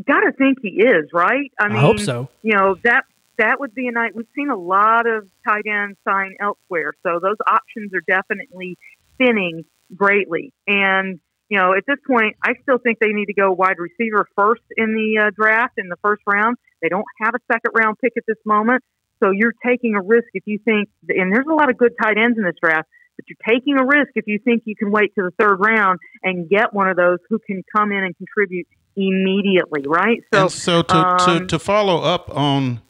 Got 0.09 0.21
to 0.21 0.33
think 0.33 0.57
he 0.63 0.81
is 0.81 1.11
right. 1.13 1.53
I 1.61 1.65
I 1.65 1.69
mean, 1.69 1.77
hope 1.77 1.99
so. 1.99 2.31
You 2.41 2.55
know 2.55 2.77
that 2.85 3.05
that 3.37 3.61
would 3.61 3.75
be 3.75 3.87
a 3.87 3.93
night. 3.93 4.17
We've 4.17 4.25
seen 4.35 4.49
a 4.49 4.57
lot 4.57 5.07
of 5.07 5.29
tight 5.47 5.67
ends 5.67 5.99
sign 6.09 6.37
elsewhere, 6.41 6.95
so 7.03 7.21
those 7.21 7.37
options 7.47 7.93
are 7.93 8.01
definitely 8.09 8.79
thinning 9.19 9.67
greatly. 9.95 10.55
And 10.67 11.21
you 11.51 11.59
know, 11.59 11.75
at 11.75 11.85
this 11.87 11.99
point, 12.07 12.35
I 12.43 12.55
still 12.63 12.79
think 12.79 12.99
they 12.99 13.13
need 13.13 13.27
to 13.27 13.35
go 13.35 13.53
wide 13.53 13.77
receiver 13.79 14.27
first 14.35 14.63
in 14.79 14.95
the 14.95 15.27
uh, 15.27 15.31
draft 15.37 15.75
in 15.77 15.91
the 15.91 15.97
first 16.01 16.23
round. 16.27 16.57
They 16.81 16.89
don't 16.89 17.05
have 17.21 17.35
a 17.35 17.53
second 17.53 17.73
round 17.75 17.99
pick 17.99 18.15
at 18.17 18.25
this 18.27 18.39
moment, 18.47 18.83
so 19.23 19.33
you're 19.33 19.53
taking 19.67 19.97
a 19.97 20.01
risk 20.01 20.29
if 20.33 20.45
you 20.47 20.59
think. 20.65 20.89
And 21.11 21.31
there's 21.31 21.47
a 21.47 21.55
lot 21.55 21.69
of 21.69 21.77
good 21.77 21.93
tight 22.03 22.17
ends 22.17 22.39
in 22.39 22.45
this 22.45 22.57
draft. 22.59 22.89
But 23.17 23.25
you're 23.29 23.57
taking 23.57 23.79
a 23.79 23.85
risk 23.85 24.11
if 24.15 24.27
you 24.27 24.39
think 24.39 24.63
you 24.67 24.77
can 24.77 24.91
wait 24.91 25.15
to 25.15 25.23
the 25.23 25.31
third 25.39 25.57
round 25.57 25.99
and 26.23 26.49
get 26.49 26.73
one 26.73 26.89
of 26.89 26.97
those 26.97 27.19
who 27.29 27.39
can 27.39 27.63
come 27.75 27.93
in 27.93 28.05
and 28.05 28.17
contribute 28.17 28.67
immediately, 28.97 29.85
right? 29.87 30.23
So, 30.33 30.43
and 30.43 30.53
so 30.53 30.83
to, 30.83 30.93
to, 30.93 31.31
um, 31.31 31.47
to 31.47 31.59
follow 31.59 32.03
up 32.03 32.35
on 32.35 32.81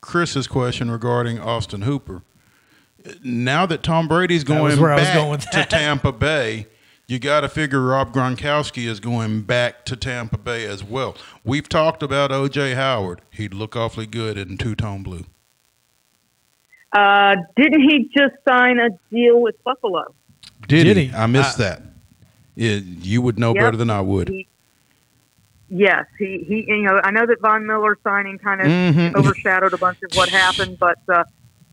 Chris's 0.00 0.46
question 0.46 0.90
regarding 0.90 1.40
Austin 1.40 1.82
Hooper, 1.82 2.22
now 3.22 3.66
that 3.66 3.82
Tom 3.82 4.08
Brady's 4.08 4.44
going 4.44 4.80
where 4.80 4.92
I 4.92 4.96
was 4.96 5.04
back 5.04 5.14
going 5.14 5.38
to. 5.40 5.64
Tampa 5.64 6.12
Bay, 6.12 6.66
you 7.06 7.18
got 7.18 7.40
to 7.40 7.48
figure 7.48 7.80
Rob 7.80 8.12
Gronkowski 8.12 8.86
is 8.86 9.00
going 9.00 9.42
back 9.42 9.84
to 9.86 9.96
Tampa 9.96 10.38
Bay 10.38 10.64
as 10.64 10.82
well. 10.82 11.16
We've 11.44 11.68
talked 11.68 12.02
about 12.02 12.32
O.J. 12.32 12.74
Howard. 12.74 13.20
He'd 13.30 13.54
look 13.54 13.76
awfully 13.76 14.06
good 14.06 14.38
in 14.38 14.56
two 14.56 14.74
tone 14.74 15.02
blue. 15.02 15.26
Uh, 16.94 17.34
didn't 17.56 17.80
he 17.80 18.08
just 18.16 18.34
sign 18.48 18.78
a 18.78 18.88
deal 19.12 19.40
with 19.40 19.56
Buffalo? 19.64 20.14
Did, 20.68 20.84
Did 20.84 20.96
he? 20.96 21.06
he? 21.06 21.14
I 21.14 21.26
missed 21.26 21.58
that. 21.58 21.82
Yeah, 22.54 22.76
you 22.76 23.20
would 23.20 23.38
know 23.38 23.52
Yep. 23.52 23.62
better 23.64 23.76
than 23.76 23.90
I 23.90 24.00
would. 24.00 24.28
He, 24.28 24.46
yes, 25.68 26.04
he, 26.18 26.44
he, 26.46 26.64
you 26.68 26.82
know, 26.84 27.00
I 27.02 27.10
know 27.10 27.26
that 27.26 27.38
Von 27.42 27.66
Miller 27.66 27.98
signing 28.04 28.38
kind 28.38 28.60
of 28.60 28.68
Mhm. 28.68 29.16
overshadowed 29.16 29.74
a 29.74 29.78
bunch 29.78 29.98
of 30.04 30.12
what 30.12 30.28
happened, 30.30 30.78
but, 30.78 30.98
uh, 31.12 31.24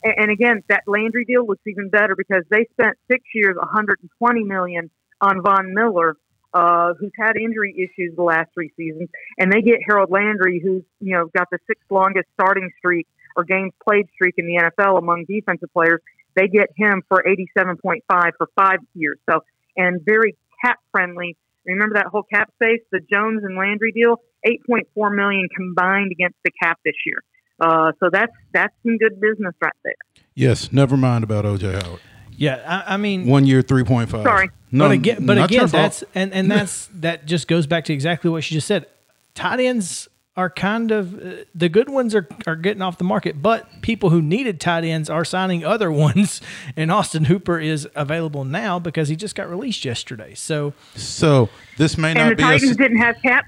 and, 0.03 0.13
and 0.17 0.31
again, 0.31 0.63
that 0.69 0.83
Landry 0.87 1.23
deal 1.25 1.45
looks 1.45 1.61
even 1.67 1.89
better 1.89 2.15
because 2.15 2.43
they 2.49 2.65
spent 2.71 2.97
six 3.09 3.23
years, 3.35 3.55
120 3.57 4.43
million 4.43 4.89
on 5.21 5.43
Von 5.43 5.75
Miller, 5.75 6.17
uh, 6.55 6.95
who's 6.95 7.11
had 7.15 7.37
injury 7.37 7.75
issues 7.77 8.15
the 8.15 8.23
last 8.23 8.49
three 8.55 8.71
seasons, 8.75 9.07
and 9.37 9.51
they 9.53 9.61
get 9.61 9.79
Harold 9.87 10.09
Landry, 10.09 10.59
who's 10.59 10.83
you 10.99 11.15
know 11.15 11.29
got 11.37 11.47
the 11.51 11.59
sixth 11.67 11.85
longest 11.91 12.27
starting 12.33 12.69
streak 12.79 13.07
or 13.35 13.43
games 13.43 13.71
played 13.87 14.07
streak 14.13 14.35
in 14.37 14.45
the 14.45 14.61
NFL 14.61 14.97
among 14.97 15.25
defensive 15.27 15.69
players. 15.73 16.01
They 16.35 16.47
get 16.47 16.69
him 16.75 17.01
for 17.09 17.23
87.5 17.57 18.01
for 18.37 18.47
five 18.55 18.79
years. 18.93 19.17
So 19.29 19.41
and 19.77 20.01
very 20.05 20.37
cap 20.63 20.79
friendly. 20.91 21.37
Remember 21.65 21.95
that 21.95 22.07
whole 22.07 22.23
cap 22.23 22.51
space, 22.55 22.81
the 22.91 22.99
Jones 22.99 23.43
and 23.43 23.55
Landry 23.55 23.91
deal, 23.91 24.17
8.4 24.45 25.15
million 25.15 25.47
combined 25.55 26.11
against 26.11 26.37
the 26.43 26.51
cap 26.61 26.79
this 26.83 26.95
year. 27.05 27.23
Uh, 27.59 27.91
so 27.99 28.09
that's 28.11 28.31
that's 28.53 28.73
some 28.83 28.97
good 28.97 29.21
business 29.21 29.53
right 29.61 29.73
there. 29.83 29.93
Yes, 30.33 30.71
never 30.71 30.97
mind 30.97 31.23
about 31.23 31.45
O.J. 31.45 31.73
Howard. 31.73 31.99
Yeah, 32.35 32.83
I, 32.87 32.95
I 32.95 32.97
mean, 32.97 33.27
One 33.27 33.45
year, 33.45 33.61
3.5. 33.61 34.23
Sorry. 34.23 34.49
No, 34.71 34.85
but 34.85 34.91
again, 34.91 35.25
but 35.25 35.37
again, 35.37 35.67
that's 35.67 36.03
and 36.15 36.33
and 36.33 36.49
that's 36.49 36.87
that 36.95 37.25
just 37.27 37.47
goes 37.47 37.67
back 37.67 37.85
to 37.85 37.93
exactly 37.93 38.31
what 38.31 38.43
she 38.43 38.55
just 38.55 38.65
said. 38.65 38.87
Tight 39.35 39.59
ends 39.59 40.07
are 40.37 40.49
kind 40.49 40.91
of 40.91 41.13
uh, 41.21 41.43
the 41.53 41.67
good 41.69 41.89
ones 41.89 42.15
are 42.15 42.27
are 42.47 42.55
getting 42.55 42.81
off 42.81 42.97
the 42.97 43.03
market, 43.03 43.41
but 43.41 43.81
people 43.81 44.09
who 44.11 44.21
needed 44.21 44.59
tight 44.61 44.83
ends 44.85 45.09
are 45.09 45.25
signing 45.25 45.63
other 45.65 45.91
ones, 46.07 46.41
and 46.77 46.91
Austin 46.91 47.25
Hooper 47.25 47.59
is 47.59 47.87
available 47.95 48.43
now 48.45 48.79
because 48.79 49.09
he 49.09 49.15
just 49.15 49.35
got 49.35 49.49
released 49.49 49.83
yesterday. 49.85 50.33
So 50.33 50.73
So 50.95 51.49
this 51.77 51.97
may 51.97 52.11
And 52.11 52.19
not 52.19 52.29
the 52.29 52.35
be 52.35 52.43
a. 52.43 52.45
Titans 52.45 52.71
s- 52.71 52.77
didn't 52.77 52.97
have 52.97 53.15
cap 53.23 53.45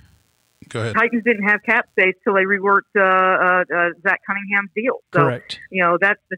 Go 0.69 0.79
ahead. 0.79 0.95
Titans 0.95 1.23
didn't 1.25 1.47
have 1.47 1.59
cap 1.65 1.87
space 1.91 2.15
till 2.23 2.33
they 2.33 2.43
reworked 2.45 2.91
uh, 2.97 3.01
uh, 3.01 3.63
uh, 3.75 3.89
Zach 4.01 4.19
Cunningham's 4.25 4.71
deal. 4.75 4.99
So 5.13 5.19
correct. 5.21 5.59
you 5.71 5.83
know 5.83 5.97
that's 5.99 6.21
the, 6.29 6.37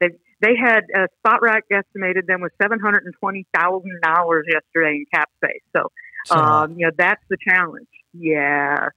they 0.00 0.08
they 0.40 0.56
had 0.56 0.84
uh, 0.96 1.06
Spotrac 1.24 1.62
estimated 1.72 2.26
them 2.26 2.40
with 2.40 2.52
seven 2.60 2.78
hundred 2.80 3.04
and 3.04 3.14
twenty 3.20 3.46
thousand 3.54 4.00
dollars 4.02 4.46
yesterday 4.48 4.94
in 4.96 5.04
cap 5.12 5.28
space. 5.42 5.62
So 5.74 5.90
So, 6.26 6.36
um, 6.36 6.74
you 6.76 6.86
know 6.86 6.92
that's 6.96 7.22
the 7.30 7.36
challenge. 7.48 7.88
Yeah. 8.12 8.88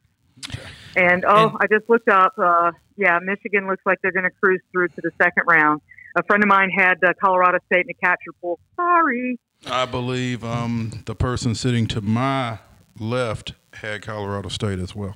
And 0.95 1.25
oh, 1.25 1.49
And- 1.49 1.58
I 1.62 1.67
just 1.67 1.89
looked 1.89 2.10
up. 2.10 2.34
Uh, 2.38 2.71
yeah, 2.97 3.19
Michigan 3.21 3.67
looks 3.67 3.84
like 3.86 3.99
they're 4.01 4.12
going 4.13 4.23
to 4.23 4.31
cruise 4.41 4.62
through 4.71 4.88
to 4.89 5.01
the 5.01 5.12
second 5.21 5.43
round. 5.47 5.81
A 6.17 6.23
friend 6.23 6.41
of 6.43 6.47
mine 6.47 6.69
had 6.69 7.03
uh, 7.03 7.12
Colorado 7.21 7.58
State 7.65 7.81
in 7.81 7.88
the 7.88 7.93
capture 7.95 8.31
pool. 8.41 8.60
Sorry. 8.77 9.38
I 9.67 9.86
believe 9.86 10.43
um, 10.45 10.91
the 11.05 11.15
person 11.15 11.55
sitting 11.55 11.88
to 11.88 11.99
my 12.01 12.60
left 12.99 13.53
had 13.73 14.01
Colorado 14.03 14.47
State 14.47 14.79
as 14.79 14.95
well. 14.95 15.13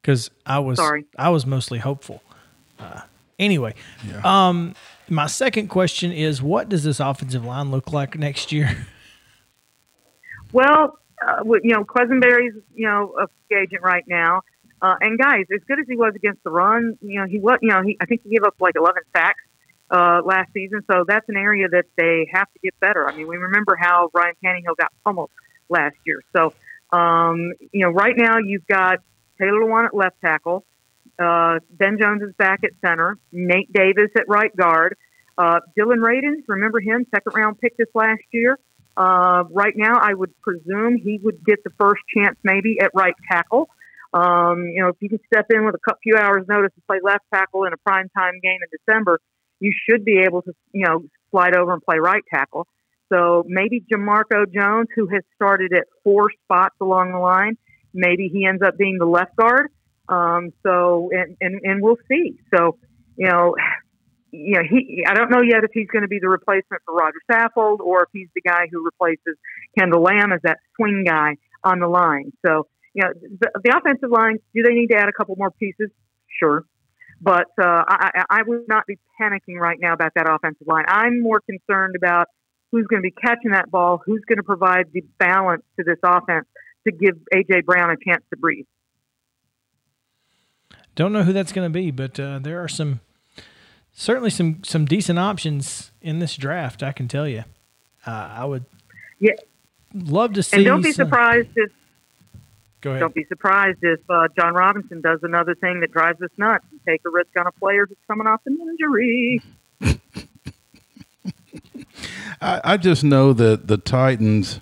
because 0.00 0.30
I 0.46 0.58
was 0.60 0.78
Sorry. 0.78 1.04
I 1.18 1.28
was 1.28 1.44
mostly 1.44 1.78
hopeful. 1.80 2.22
Uh, 2.78 3.02
anyway, 3.38 3.74
Yeah. 4.08 4.20
um, 4.24 4.74
my 5.10 5.26
second 5.26 5.68
question 5.68 6.12
is, 6.12 6.40
what 6.40 6.70
does 6.70 6.84
this 6.84 6.98
offensive 7.00 7.44
line 7.44 7.70
look 7.70 7.92
like 7.92 8.16
next 8.18 8.52
year? 8.52 8.86
Well, 10.52 10.98
uh, 11.24 11.42
you 11.62 11.72
know, 11.72 11.84
Quessenberry's, 11.84 12.54
you 12.74 12.86
know, 12.86 13.14
a 13.18 13.26
free 13.48 13.62
agent 13.62 13.82
right 13.82 14.04
now. 14.06 14.42
Uh, 14.82 14.94
and 15.00 15.18
guys, 15.18 15.44
as 15.54 15.60
good 15.66 15.80
as 15.80 15.86
he 15.88 15.96
was 15.96 16.12
against 16.14 16.42
the 16.44 16.50
run, 16.50 16.98
you 17.00 17.18
know, 17.18 17.26
he 17.26 17.38
was, 17.38 17.58
you 17.62 17.70
know, 17.70 17.82
he, 17.82 17.96
I 18.00 18.06
think 18.06 18.22
he 18.24 18.30
gave 18.30 18.44
up 18.44 18.54
like 18.60 18.74
11 18.76 19.02
sacks 19.16 19.40
uh, 19.90 20.20
last 20.24 20.52
season. 20.52 20.82
So 20.90 21.04
that's 21.08 21.26
an 21.28 21.36
area 21.36 21.68
that 21.68 21.84
they 21.96 22.28
have 22.32 22.52
to 22.52 22.58
get 22.62 22.78
better. 22.80 23.08
I 23.08 23.16
mean, 23.16 23.26
we 23.26 23.36
remember 23.36 23.76
how 23.78 24.10
Ryan 24.12 24.34
Tannehill 24.44 24.76
got 24.78 24.92
pummeled 25.04 25.30
last 25.68 25.96
year. 26.04 26.20
So, 26.36 26.52
um, 26.96 27.52
you 27.72 27.82
know, 27.82 27.90
right 27.90 28.14
now 28.16 28.38
you've 28.38 28.66
got 28.66 28.98
Taylor 29.38 29.60
Lewan 29.60 29.86
at 29.86 29.94
left 29.94 30.16
tackle. 30.22 30.64
Uh, 31.18 31.60
ben 31.70 31.98
Jones 31.98 32.22
is 32.22 32.34
back 32.36 32.60
at 32.62 32.72
center. 32.84 33.18
Nate 33.32 33.72
Davis 33.72 34.10
at 34.16 34.28
right 34.28 34.54
guard. 34.54 34.96
Uh, 35.38 35.60
Dillon 35.74 36.00
Radunz, 36.00 36.44
remember 36.48 36.80
him, 36.80 37.06
second 37.14 37.32
round 37.34 37.60
pick 37.60 37.76
this 37.76 37.88
last 37.94 38.22
year. 38.32 38.58
Uh, 38.96 39.44
right 39.50 39.74
now, 39.76 39.98
I 40.00 40.14
would 40.14 40.32
presume 40.40 40.96
he 40.96 41.20
would 41.22 41.44
get 41.44 41.62
the 41.64 41.70
first 41.78 42.02
chance 42.16 42.36
maybe 42.42 42.78
at 42.80 42.90
right 42.94 43.14
tackle. 43.30 43.68
Um, 44.14 44.68
you 44.68 44.80
know, 44.82 44.88
if 44.88 44.96
you 45.00 45.08
can 45.10 45.20
step 45.26 45.46
in 45.50 45.66
with 45.66 45.74
a 45.74 45.94
few 46.02 46.16
hours 46.16 46.46
notice 46.48 46.70
and 46.74 46.86
play 46.86 46.98
left 47.02 47.24
tackle 47.32 47.64
in 47.64 47.72
a 47.72 47.76
prime 47.76 48.08
time 48.16 48.40
game 48.42 48.58
in 48.62 48.78
December, 48.78 49.20
you 49.60 49.72
should 49.88 50.04
be 50.04 50.20
able 50.20 50.42
to, 50.42 50.52
you 50.72 50.86
know, 50.86 51.04
slide 51.30 51.54
over 51.54 51.74
and 51.74 51.82
play 51.82 51.98
right 51.98 52.22
tackle. 52.32 52.66
So 53.12 53.44
maybe 53.46 53.84
Jamarco 53.92 54.52
Jones, 54.52 54.88
who 54.96 55.06
has 55.08 55.22
started 55.34 55.72
at 55.72 55.84
four 56.02 56.30
spots 56.44 56.76
along 56.80 57.12
the 57.12 57.18
line, 57.18 57.56
maybe 57.92 58.28
he 58.32 58.46
ends 58.46 58.62
up 58.62 58.76
being 58.78 58.98
the 58.98 59.06
left 59.06 59.36
guard. 59.36 59.68
Um, 60.08 60.52
so, 60.64 61.10
and, 61.12 61.36
and, 61.40 61.60
and 61.62 61.82
we'll 61.82 61.98
see. 62.08 62.38
So, 62.54 62.78
you 63.16 63.28
know, 63.28 63.54
you 64.32 64.54
know, 64.54 64.62
he, 64.68 65.04
I 65.06 65.14
don't 65.14 65.30
know 65.30 65.40
yet 65.40 65.64
if 65.64 65.70
he's 65.72 65.88
going 65.88 66.02
to 66.02 66.08
be 66.08 66.18
the 66.20 66.28
replacement 66.28 66.82
for 66.84 66.94
Roger 66.94 67.18
Saffold 67.30 67.80
or 67.80 68.04
if 68.04 68.08
he's 68.12 68.28
the 68.34 68.40
guy 68.40 68.66
who 68.70 68.84
replaces 68.84 69.36
Kendall 69.78 70.02
Lamb 70.02 70.32
as 70.32 70.40
that 70.42 70.58
swing 70.76 71.04
guy 71.06 71.36
on 71.64 71.80
the 71.80 71.88
line. 71.88 72.32
So, 72.44 72.66
you 72.94 73.02
know, 73.04 73.12
the, 73.14 73.50
the 73.62 73.76
offensive 73.76 74.10
line, 74.10 74.38
do 74.54 74.62
they 74.62 74.74
need 74.74 74.88
to 74.88 74.96
add 74.96 75.08
a 75.08 75.12
couple 75.12 75.36
more 75.36 75.50
pieces? 75.50 75.90
Sure. 76.38 76.64
But 77.20 77.48
uh, 77.58 77.82
I, 77.88 78.24
I 78.28 78.42
would 78.46 78.68
not 78.68 78.86
be 78.86 78.98
panicking 79.20 79.58
right 79.58 79.78
now 79.80 79.94
about 79.94 80.12
that 80.16 80.28
offensive 80.28 80.66
line. 80.66 80.84
I'm 80.86 81.22
more 81.22 81.40
concerned 81.40 81.96
about 81.96 82.28
who's 82.72 82.86
going 82.86 83.02
to 83.02 83.06
be 83.06 83.10
catching 83.12 83.52
that 83.52 83.70
ball, 83.70 84.02
who's 84.04 84.22
going 84.28 84.36
to 84.36 84.42
provide 84.42 84.86
the 84.92 85.02
balance 85.18 85.62
to 85.78 85.84
this 85.84 85.98
offense 86.04 86.46
to 86.86 86.92
give 86.92 87.16
AJ 87.34 87.64
Brown 87.64 87.90
a 87.90 87.96
chance 87.96 88.22
to 88.30 88.36
breathe. 88.36 88.66
Don't 90.94 91.12
know 91.12 91.22
who 91.22 91.32
that's 91.32 91.52
going 91.52 91.70
to 91.70 91.72
be, 91.72 91.90
but 91.90 92.18
uh, 92.20 92.38
there 92.38 92.62
are 92.62 92.68
some 92.68 93.00
certainly 93.98 94.30
some 94.30 94.62
some 94.62 94.84
decent 94.84 95.18
options 95.18 95.90
in 96.00 96.20
this 96.20 96.36
draft. 96.36 96.82
I 96.84 96.92
can 96.92 97.08
tell 97.08 97.26
you. 97.26 97.42
Uh, 98.06 98.10
I 98.36 98.44
would 98.44 98.64
Yeah, 99.18 99.32
love 99.92 100.34
to 100.34 100.42
see. 100.44 100.58
and 100.58 100.64
don't 100.66 100.82
be 100.82 100.92
some- 100.92 101.06
surprised 101.08 101.48
if 101.56 101.72
Go 102.82 102.90
ahead. 102.90 103.00
don't 103.00 103.14
be 103.14 103.24
surprised 103.24 103.78
if 103.82 103.98
uh, 104.08 104.28
Jon 104.38 104.54
Robinson 104.54 105.00
does 105.00 105.20
another 105.24 105.54
thing 105.56 105.80
that 105.80 105.90
drives 105.90 106.20
us 106.22 106.30
nuts 106.36 106.64
and 106.70 106.78
take 106.86 107.00
a 107.04 107.10
risk 107.10 107.30
on 107.36 107.46
a 107.48 107.52
player 107.52 107.86
who's 107.88 107.96
coming 108.06 108.26
off 108.28 108.40
an 108.46 108.56
injury. 108.60 109.42
I, 112.40 112.60
I 112.62 112.76
just 112.76 113.02
know 113.02 113.32
that 113.32 113.66
the 113.66 113.78
Titans' 113.78 114.60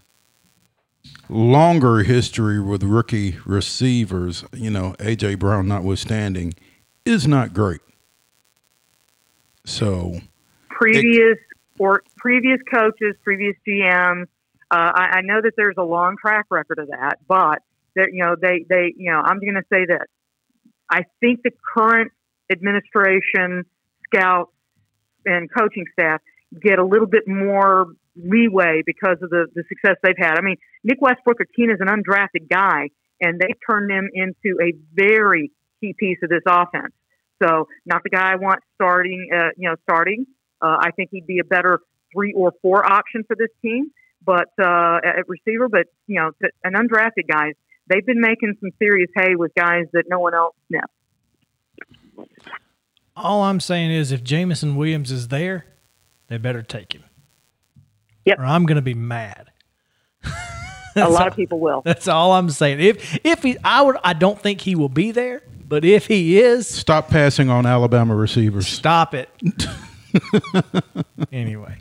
longer 1.28 1.98
history 1.98 2.60
with 2.60 2.82
rookie 2.84 3.36
receivers, 3.44 4.44
you 4.52 4.70
know, 4.70 4.94
AJ 5.00 5.38
Brown 5.40 5.68
notwithstanding, 5.68 6.54
is 7.04 7.26
not 7.26 7.52
great. 7.52 7.80
So 9.64 10.20
previous 10.68 11.38
or 11.78 12.02
previous 12.16 12.58
coaches, 12.72 13.14
previous 13.22 13.56
GMs. 13.66 14.26
Uh, 14.70 14.92
I, 14.94 15.18
I 15.18 15.20
know 15.22 15.40
that 15.42 15.52
there's 15.56 15.76
a 15.78 15.82
long 15.82 16.16
track 16.20 16.46
record 16.50 16.78
of 16.78 16.88
that, 16.88 17.18
but 17.28 17.60
that 17.96 18.08
you 18.12 18.24
know 18.24 18.36
they 18.40 18.64
they 18.68 18.94
you 18.96 19.10
know 19.10 19.20
I'm 19.24 19.40
going 19.40 19.54
to 19.54 19.64
say 19.72 19.86
that 19.86 20.06
I 20.90 21.04
think 21.20 21.42
the 21.42 21.50
current 21.74 22.12
administration, 22.50 23.64
scouts, 24.04 24.52
and 25.24 25.48
coaching 25.52 25.86
staff 25.92 26.20
get 26.60 26.78
a 26.78 26.84
little 26.84 27.06
bit 27.06 27.26
more 27.26 27.86
leeway 28.16 28.82
because 28.86 29.16
of 29.22 29.30
the, 29.30 29.46
the 29.54 29.64
success 29.68 29.96
they've 30.02 30.14
had. 30.16 30.38
I 30.38 30.40
mean, 30.40 30.56
Nick 30.84 31.00
Westbrook-Ikhine 31.00 31.72
is 31.72 31.80
an 31.80 31.88
undrafted 31.88 32.48
guy, 32.48 32.90
and 33.20 33.40
they 33.40 33.54
turned 33.68 33.90
him 33.90 34.08
into 34.12 34.58
a 34.62 34.72
very 34.94 35.50
key 35.80 35.94
piece 35.98 36.18
of 36.22 36.28
this 36.28 36.42
offense. 36.46 36.92
So, 37.42 37.68
not 37.84 38.02
the 38.02 38.10
guy 38.10 38.32
I 38.32 38.36
want 38.36 38.60
starting, 38.74 39.28
uh, 39.34 39.50
you 39.56 39.68
know, 39.68 39.76
starting. 39.82 40.26
Uh, 40.60 40.76
I 40.80 40.90
think 40.92 41.10
he'd 41.12 41.26
be 41.26 41.40
a 41.40 41.44
better 41.44 41.80
three 42.14 42.32
or 42.32 42.52
four 42.62 42.84
option 42.84 43.24
for 43.26 43.36
this 43.36 43.50
team, 43.60 43.90
but 44.24 44.48
uh, 44.60 44.98
at 45.04 45.28
receiver. 45.28 45.68
But 45.68 45.86
you 46.06 46.20
know, 46.20 46.30
an 46.62 46.74
undrafted 46.74 47.28
guys, 47.28 47.54
they've 47.88 48.06
been 48.06 48.20
making 48.20 48.54
some 48.60 48.70
serious 48.78 49.10
hay 49.16 49.34
with 49.34 49.52
guys 49.54 49.84
that 49.92 50.04
no 50.08 50.20
one 50.20 50.34
else 50.34 50.54
sniffs. 50.68 52.30
All 53.16 53.42
I'm 53.42 53.60
saying 53.60 53.90
is, 53.90 54.10
if 54.10 54.24
Jameson 54.24 54.76
Williams 54.76 55.10
is 55.10 55.28
there, 55.28 55.66
they 56.28 56.38
better 56.38 56.62
take 56.62 56.92
him. 56.94 57.04
Yep. 58.24 58.38
Or 58.38 58.44
I'm 58.44 58.66
going 58.66 58.76
to 58.76 58.82
be 58.82 58.94
mad. 58.94 59.50
A 60.96 61.08
lot 61.08 61.26
of 61.28 61.36
people 61.36 61.60
will. 61.60 61.82
That's 61.82 62.08
all 62.08 62.32
I'm 62.32 62.50
saying. 62.50 62.80
If 62.80 63.18
if 63.24 63.42
he, 63.42 63.56
I 63.62 63.82
would, 63.82 63.96
I 64.02 64.14
don't 64.14 64.40
think 64.40 64.60
he 64.60 64.74
will 64.74 64.88
be 64.88 65.10
there. 65.10 65.42
But 65.66 65.84
if 65.84 66.06
he 66.06 66.38
is, 66.38 66.68
stop 66.68 67.08
passing 67.08 67.48
on 67.48 67.66
Alabama 67.66 68.14
receivers. 68.14 68.66
stop 68.66 69.14
it. 69.14 69.30
anyway, 71.32 71.78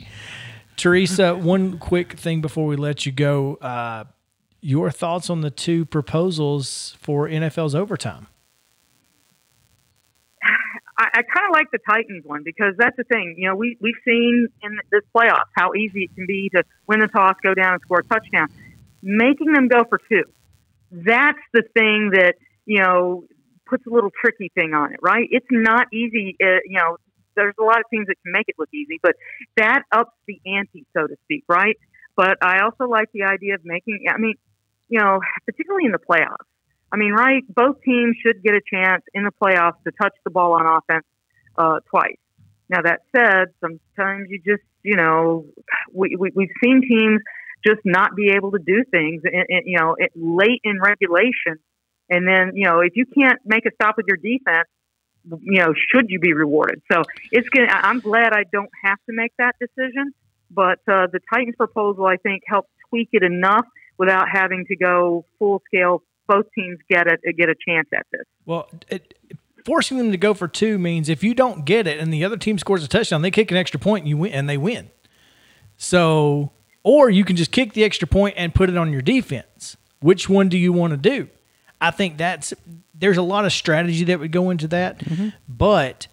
Teresa, 0.76 1.34
one 1.34 1.78
quick 1.78 2.14
thing 2.14 2.40
before 2.40 2.66
we 2.66 2.76
let 2.76 3.04
you 3.04 3.12
go. 3.12 3.56
Uh, 3.56 4.04
your 4.60 4.90
thoughts 4.90 5.28
on 5.28 5.42
the 5.42 5.50
two 5.50 5.84
proposals 5.84 6.96
for 6.98 7.28
NFL's 7.28 7.74
overtime? 7.74 8.28
I, 10.96 11.08
I 11.12 11.22
kind 11.22 11.46
of 11.48 11.52
like 11.52 11.70
the 11.72 11.78
Titans 11.86 12.24
one 12.24 12.42
because 12.44 12.74
that's 12.78 12.96
the 12.96 13.04
thing. 13.04 13.34
You 13.36 13.48
know, 13.48 13.56
we 13.56 13.76
we've 13.80 13.94
seen 14.04 14.48
in 14.62 14.78
this 14.90 15.02
playoffs 15.14 15.50
how 15.54 15.74
easy 15.74 16.04
it 16.04 16.14
can 16.14 16.26
be 16.26 16.50
to 16.54 16.62
win 16.86 17.00
the 17.00 17.08
toss, 17.08 17.34
go 17.42 17.54
down, 17.54 17.74
and 17.74 17.82
score 17.82 18.00
a 18.00 18.04
touchdown. 18.04 18.48
Making 19.02 19.52
them 19.52 19.68
go 19.68 19.84
for 19.84 19.98
two, 20.08 20.24
that's 20.90 21.38
the 21.52 21.62
thing 21.74 22.10
that 22.14 22.34
you 22.64 22.80
know 22.80 23.24
puts 23.66 23.86
a 23.86 23.90
little 23.90 24.10
tricky 24.10 24.50
thing 24.54 24.74
on 24.74 24.92
it, 24.92 25.00
right? 25.02 25.26
It's 25.30 25.46
not 25.50 25.86
easy. 25.92 26.36
Uh, 26.42 26.60
you 26.64 26.78
know, 26.78 26.96
there's 27.36 27.54
a 27.58 27.64
lot 27.64 27.78
of 27.78 27.84
teams 27.90 28.06
that 28.06 28.16
can 28.22 28.32
make 28.32 28.48
it 28.48 28.56
look 28.58 28.68
easy, 28.72 29.00
but 29.02 29.14
that 29.56 29.82
ups 29.92 30.16
the 30.26 30.40
ante, 30.46 30.86
so 30.96 31.06
to 31.06 31.16
speak, 31.24 31.44
right? 31.48 31.76
But 32.16 32.38
I 32.42 32.60
also 32.60 32.88
like 32.88 33.08
the 33.12 33.24
idea 33.24 33.54
of 33.54 33.64
making. 33.64 34.06
I 34.08 34.18
mean, 34.18 34.34
you 34.88 35.00
know, 35.00 35.20
particularly 35.46 35.86
in 35.86 35.92
the 35.92 35.98
playoffs. 35.98 36.46
I 36.92 36.96
mean, 36.96 37.12
right? 37.12 37.42
Both 37.48 37.82
teams 37.82 38.16
should 38.24 38.42
get 38.42 38.54
a 38.54 38.60
chance 38.72 39.02
in 39.14 39.24
the 39.24 39.32
playoffs 39.42 39.82
to 39.84 39.92
touch 40.00 40.14
the 40.24 40.30
ball 40.30 40.52
on 40.52 40.64
offense 40.64 41.06
uh, 41.58 41.80
twice. 41.90 42.18
Now 42.68 42.82
that 42.82 43.00
said, 43.14 43.48
sometimes 43.60 44.28
you 44.30 44.38
just, 44.38 44.62
you 44.82 44.96
know, 44.96 45.46
we, 45.92 46.16
we 46.16 46.30
we've 46.34 46.54
seen 46.62 46.82
teams 46.88 47.20
just 47.66 47.80
not 47.84 48.14
be 48.14 48.30
able 48.36 48.52
to 48.52 48.58
do 48.58 48.84
things, 48.90 49.22
in, 49.24 49.44
in, 49.48 49.60
you 49.66 49.78
know, 49.78 49.96
it, 49.98 50.12
late 50.14 50.60
in 50.64 50.80
regulation, 50.80 51.58
and 52.08 52.26
then 52.26 52.52
you 52.54 52.64
know 52.64 52.80
if 52.80 52.92
you 52.96 53.06
can't 53.06 53.38
make 53.44 53.66
a 53.66 53.70
stop 53.74 53.96
with 53.96 54.06
your 54.06 54.16
defense, 54.16 54.68
you 55.40 55.58
know, 55.60 55.72
should 55.92 56.06
you 56.08 56.18
be 56.18 56.32
rewarded? 56.32 56.82
So 56.90 57.02
it's 57.32 57.48
gonna. 57.48 57.68
I- 57.70 57.88
I'm 57.88 58.00
glad 58.00 58.32
I 58.32 58.44
don't 58.52 58.70
have 58.84 58.98
to 59.08 59.14
make 59.14 59.32
that 59.38 59.54
decision, 59.60 60.12
but 60.50 60.78
uh, 60.88 61.06
the 61.12 61.20
Titans 61.32 61.56
proposal 61.56 62.06
I 62.06 62.16
think 62.16 62.42
helped 62.46 62.70
tweak 62.90 63.08
it 63.12 63.22
enough 63.22 63.66
without 63.98 64.28
having 64.30 64.64
to 64.66 64.76
go 64.76 65.24
full 65.38 65.62
scale. 65.66 66.02
Both 66.26 66.46
teams 66.54 66.78
get 66.88 67.06
it 67.06 67.20
get 67.36 67.48
a 67.48 67.54
chance 67.66 67.88
at 67.94 68.06
this. 68.10 68.22
Well, 68.46 68.68
it, 68.88 69.14
forcing 69.64 69.98
them 69.98 70.10
to 70.10 70.16
go 70.16 70.34
for 70.34 70.48
two 70.48 70.78
means 70.78 71.08
if 71.08 71.22
you 71.22 71.34
don't 71.34 71.64
get 71.64 71.86
it 71.86 71.98
and 71.98 72.12
the 72.12 72.24
other 72.24 72.36
team 72.36 72.58
scores 72.58 72.84
a 72.84 72.88
touchdown, 72.88 73.22
they 73.22 73.30
kick 73.30 73.50
an 73.50 73.56
extra 73.56 73.80
point 73.80 74.02
and 74.02 74.08
you 74.08 74.16
win, 74.16 74.32
and 74.32 74.48
they 74.48 74.56
win. 74.56 74.90
So, 75.76 76.52
or 76.82 77.10
you 77.10 77.24
can 77.24 77.36
just 77.36 77.50
kick 77.50 77.72
the 77.72 77.84
extra 77.84 78.06
point 78.06 78.34
and 78.36 78.54
put 78.54 78.68
it 78.70 78.76
on 78.76 78.92
your 78.92 79.02
defense. 79.02 79.76
Which 80.00 80.28
one 80.28 80.48
do 80.48 80.56
you 80.58 80.72
want 80.72 80.92
to 80.92 80.96
do? 80.96 81.28
I 81.80 81.90
think 81.90 82.16
that's 82.16 82.54
there's 82.94 83.16
a 83.16 83.22
lot 83.22 83.44
of 83.44 83.52
strategy 83.52 84.04
that 84.04 84.20
would 84.20 84.32
go 84.32 84.50
into 84.50 84.68
that, 84.68 85.02
but 85.48 86.06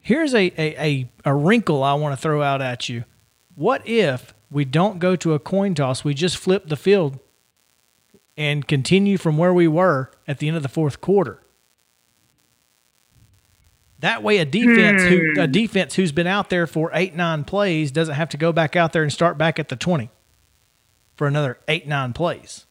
here's 0.00 0.34
a, 0.34 0.52
a, 0.60 0.76
a, 0.78 1.08
a 1.24 1.34
wrinkle 1.34 1.82
I 1.82 1.94
want 1.94 2.14
to 2.14 2.20
throw 2.20 2.42
out 2.42 2.60
at 2.60 2.88
you. 2.88 3.04
What 3.54 3.86
if 3.86 4.34
we 4.50 4.64
don't 4.64 4.98
go 4.98 5.16
to 5.16 5.34
a 5.34 5.38
coin 5.38 5.74
toss? 5.74 6.04
We 6.04 6.14
just 6.14 6.36
flip 6.36 6.68
the 6.68 6.76
field 6.76 7.18
and 8.36 8.66
continue 8.66 9.18
from 9.18 9.38
where 9.38 9.54
we 9.54 9.68
were 9.68 10.10
at 10.26 10.38
the 10.38 10.48
end 10.48 10.56
of 10.56 10.62
the 10.62 10.68
fourth 10.68 11.00
quarter. 11.00 11.42
That 14.00 14.22
way, 14.22 14.38
a 14.38 14.44
defense 14.44 15.02
who 15.02 15.40
a 15.40 15.46
hmm. 15.46 15.52
defense 15.52 15.94
who's 15.94 16.10
been 16.10 16.26
out 16.26 16.50
there 16.50 16.66
for 16.66 16.90
eight 16.92 17.14
nine 17.14 17.44
plays 17.44 17.92
doesn't 17.92 18.16
have 18.16 18.30
to 18.30 18.36
go 18.36 18.52
back 18.52 18.74
out 18.74 18.92
there 18.92 19.04
and 19.04 19.12
start 19.12 19.38
back 19.38 19.60
at 19.60 19.68
the 19.68 19.76
twenty 19.76 20.10
for 21.14 21.28
another 21.28 21.58
eight 21.68 21.86
nine 21.86 22.12
plays. 22.12 22.66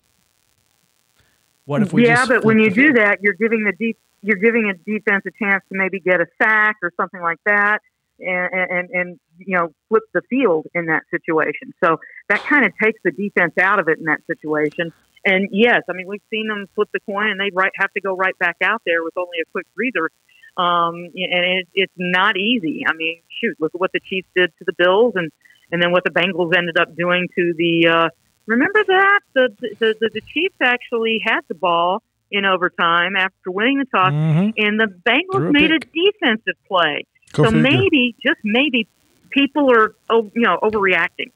What 1.65 1.82
if 1.82 1.93
we? 1.93 2.06
yeah, 2.06 2.26
but 2.26 2.43
when 2.43 2.60
you 2.60 2.69
do 2.69 2.93
that, 3.02 3.19
you're 3.21 3.34
giving 3.34 3.63
the 3.63 3.74
deep 3.74 3.97
you're 4.21 4.38
giving 4.38 4.69
a 4.69 4.74
defense 4.74 5.24
a 5.26 5.32
chance 5.43 5.63
to 5.69 5.78
maybe 5.78 6.00
get 6.00 6.21
a 6.21 6.28
sack 6.41 6.78
or 6.84 6.91
something 6.95 7.21
like 7.21 7.39
that, 7.45 7.80
and 8.19 8.50
and, 8.54 8.89
and 8.89 9.19
you 9.38 9.58
know 9.58 9.74
flip 9.89 10.04
the 10.13 10.21
field 10.30 10.67
in 10.74 10.86
that 10.88 11.04
situation. 11.10 11.74
So 11.84 11.97
that 12.30 12.43
kind 12.43 12.65
of 12.65 12.74
takes 12.82 13.00
the 13.04 13.12
defense 13.12 13.54
out 13.60 13.80
of 13.80 13.88
it 13.88 14.00
in 14.00 14.06
that 14.06 14.21
situation. 14.28 14.93
And 15.26 15.50
yes, 15.52 15.82
I 15.89 15.93
mean 15.93 16.08
we've 16.08 16.21
seen 16.30 16.47
them 16.47 16.67
flip 16.76 16.89
the 16.93 17.00
coin, 17.00 17.30
and 17.30 17.39
they 17.39 17.52
right 17.54 17.71
have 17.76 17.91
to 17.93 18.02
go 18.02 18.15
right 18.15 18.38
back 18.38 18.58
out 18.63 18.82
there 18.86 19.04
with 19.04 19.17
only 19.17 19.39
a 19.41 19.45
quick 19.52 19.67
breather. 19.76 20.10
Um, 20.58 20.95
and 21.15 21.60
it, 21.60 21.67
it's 21.74 21.93
not 21.95 22.38
easy. 22.38 22.84
I 22.86 22.93
mean, 22.93 23.21
shoot, 23.39 23.56
look 23.60 23.74
at 23.74 23.80
what 23.80 23.91
the 23.93 24.02
Chiefs 24.02 24.28
did 24.36 24.52
to 24.60 24.65
the 24.65 24.74
Bills, 24.78 25.13
and 25.15 25.32
and 25.71 25.82
then 25.82 25.91
what 25.91 26.04
the 26.04 26.10
Bengals 26.10 26.56
ended 26.56 26.78
up 26.80 26.95
doing 26.95 27.28
to 27.36 27.54
the. 27.58 27.88
Uh, 27.88 28.10
remember 28.45 28.84
that 28.84 29.19
the, 29.34 29.49
the 29.80 29.95
the 29.99 30.10
the 30.13 30.21
Chiefs 30.21 30.56
actually 30.62 31.21
had 31.25 31.41
the 31.47 31.56
ball 31.56 32.01
in 32.32 32.45
overtime 32.45 33.15
after 33.17 33.51
winning 33.51 33.80
the 33.80 33.86
toss, 33.86 34.13
Mhm. 34.13 34.54
and 34.58 34.80
the 34.80 34.88
Bengals 34.88 35.49
a 35.49 35.51
made 35.51 35.71
a 35.71 35.80
defensive 35.80 36.56
play. 36.67 37.06
Go 37.34 37.43
so 37.43 37.51
figure. 37.51 37.62
maybe, 37.62 38.15
just 38.25 38.39
maybe, 38.43 38.88
people 39.30 39.71
are 39.71 39.95
oh, 40.10 40.32
you 40.34 40.41
know 40.41 40.58
overreacting. 40.62 41.32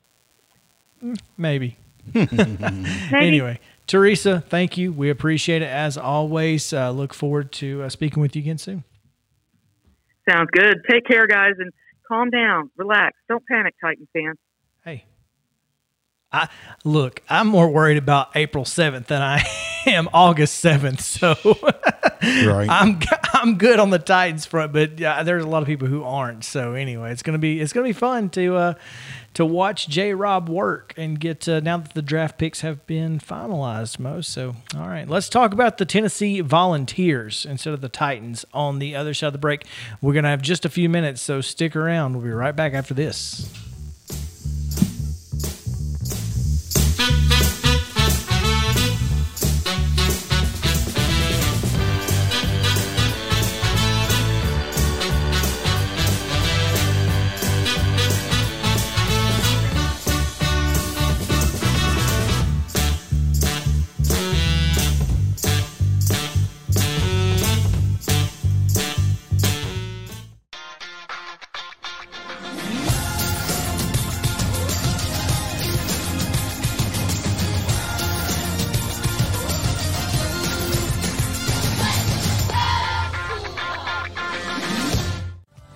maybe. 1.38 1.78
Maybe. 2.14 2.48
Anyway, 3.12 3.60
Teresa, 3.88 4.44
thank 4.48 4.78
you. 4.78 4.92
We 4.94 5.10
appreciate 5.10 5.64
it 5.64 5.70
as 5.70 5.98
always. 5.98 6.72
Uh, 6.72 6.92
look 6.92 7.16
forward 7.16 7.52
to 7.54 7.82
uh, 7.82 7.90
speaking 7.90 8.22
with 8.22 8.36
you 8.36 8.44
again 8.44 8.60
soon. 8.60 8.84
Sounds 10.30 10.50
good. 10.52 10.82
Take 10.90 11.06
care, 11.08 11.26
guys, 11.26 11.54
and 11.58 11.72
calm 12.08 12.30
down, 12.30 12.70
relax. 12.78 13.18
Don't 13.28 13.44
panic, 13.48 13.74
Titan 13.82 14.08
fans. 14.14 14.38
I 16.32 16.50
look, 16.84 17.22
I'm 17.30 17.48
more 17.48 17.70
worried 17.70 17.98
about 17.98 18.30
April 18.36 18.66
7th 18.66 19.08
than 19.08 19.22
I 19.22 19.44
am 19.86 20.10
August 20.14 20.64
7th. 20.64 21.00
So 21.02 21.36
Right. 22.22 22.68
I'm 22.70 23.00
I'm 23.34 23.58
good 23.58 23.80
on 23.80 23.90
the 23.92 24.00
Titans 24.00 24.46
front, 24.46 24.74
but 24.74 25.00
yeah, 25.00 25.22
there's 25.24 25.44
a 25.44 25.48
lot 25.48 25.62
of 25.62 25.68
people 25.68 25.88
who 25.88 26.04
aren't. 26.04 26.44
So 26.44 26.74
anyway, 26.74 27.12
it's 27.12 27.22
gonna 27.22 27.38
be 27.38 27.60
it's 27.60 27.72
gonna 27.74 27.88
be 27.88 27.94
fun 27.94 28.30
to 28.32 28.56
uh, 28.56 28.74
to 29.36 29.46
watch 29.46 29.88
J. 29.88 30.14
Rob 30.14 30.50
work 30.50 30.94
and 30.98 31.20
get 31.20 31.48
uh, 31.48 31.60
now 31.60 31.78
that 31.78 31.94
the 31.94 32.02
draft 32.02 32.38
picks 32.38 32.62
have 32.62 32.86
been 32.88 33.20
finalized. 33.20 34.00
Most 34.00 34.32
so. 34.32 34.56
All 34.76 34.88
right, 34.88 35.08
let's 35.08 35.30
talk 35.30 35.54
about 35.54 35.78
the 35.78 35.86
Tennessee 35.86 36.42
Volunteers 36.42 37.46
instead 37.46 37.74
of 37.74 37.82
the 37.82 37.90
Titans 37.90 38.44
on 38.54 38.80
the 38.80 38.96
other 38.96 39.14
side 39.14 39.28
of 39.28 39.34
the 39.34 39.40
break. 39.40 39.66
We're 40.02 40.14
gonna 40.14 40.30
have 40.30 40.42
just 40.42 40.66
a 40.66 40.70
few 40.70 40.90
minutes, 40.90 41.22
so 41.22 41.42
stick 41.42 41.76
around. 41.76 42.14
We'll 42.14 42.24
be 42.24 42.32
right 42.32 42.56
back 42.56 42.74
after 42.74 42.94
this. 42.94 43.52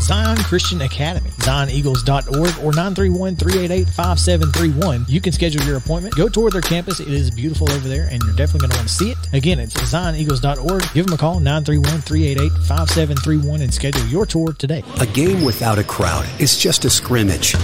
Zion 0.00 0.36
Christian 0.38 0.80
Academy, 0.82 1.30
zioneagles.org 1.30 2.64
or 2.64 2.72
931-388-5731. 2.72 5.08
You 5.08 5.20
can 5.20 5.32
schedule 5.32 5.62
your 5.62 5.76
appointment. 5.76 6.16
Go 6.16 6.28
tour 6.28 6.50
their 6.50 6.60
campus. 6.62 6.98
It 7.00 7.08
is 7.08 7.30
beautiful 7.30 7.70
over 7.70 7.88
there 7.88 8.08
and 8.10 8.22
you're 8.22 8.34
definitely 8.34 8.60
going 8.60 8.70
to 8.70 8.76
want 8.78 8.88
to 8.88 8.94
see 8.94 9.10
it. 9.10 9.18
Again, 9.32 9.58
it's 9.58 9.74
zioneagles.org. 9.74 10.84
Give 10.94 11.06
them 11.06 11.14
a 11.14 11.18
call, 11.18 11.40
931-388-5731 11.40 13.62
and 13.62 13.72
schedule 13.72 14.04
your 14.06 14.26
tour 14.26 14.52
today. 14.54 14.82
A 15.00 15.06
game 15.06 15.44
without 15.44 15.78
a 15.78 15.84
crowd 15.84 16.26
is 16.40 16.58
just 16.58 16.84
a 16.84 16.90
scrimmage. 16.90 17.54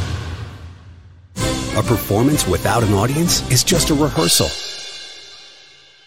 A 1.76 1.82
performance 1.82 2.46
without 2.46 2.82
an 2.82 2.94
audience 2.94 3.42
is 3.50 3.62
just 3.64 3.90
a 3.90 3.94
rehearsal. 3.94 4.48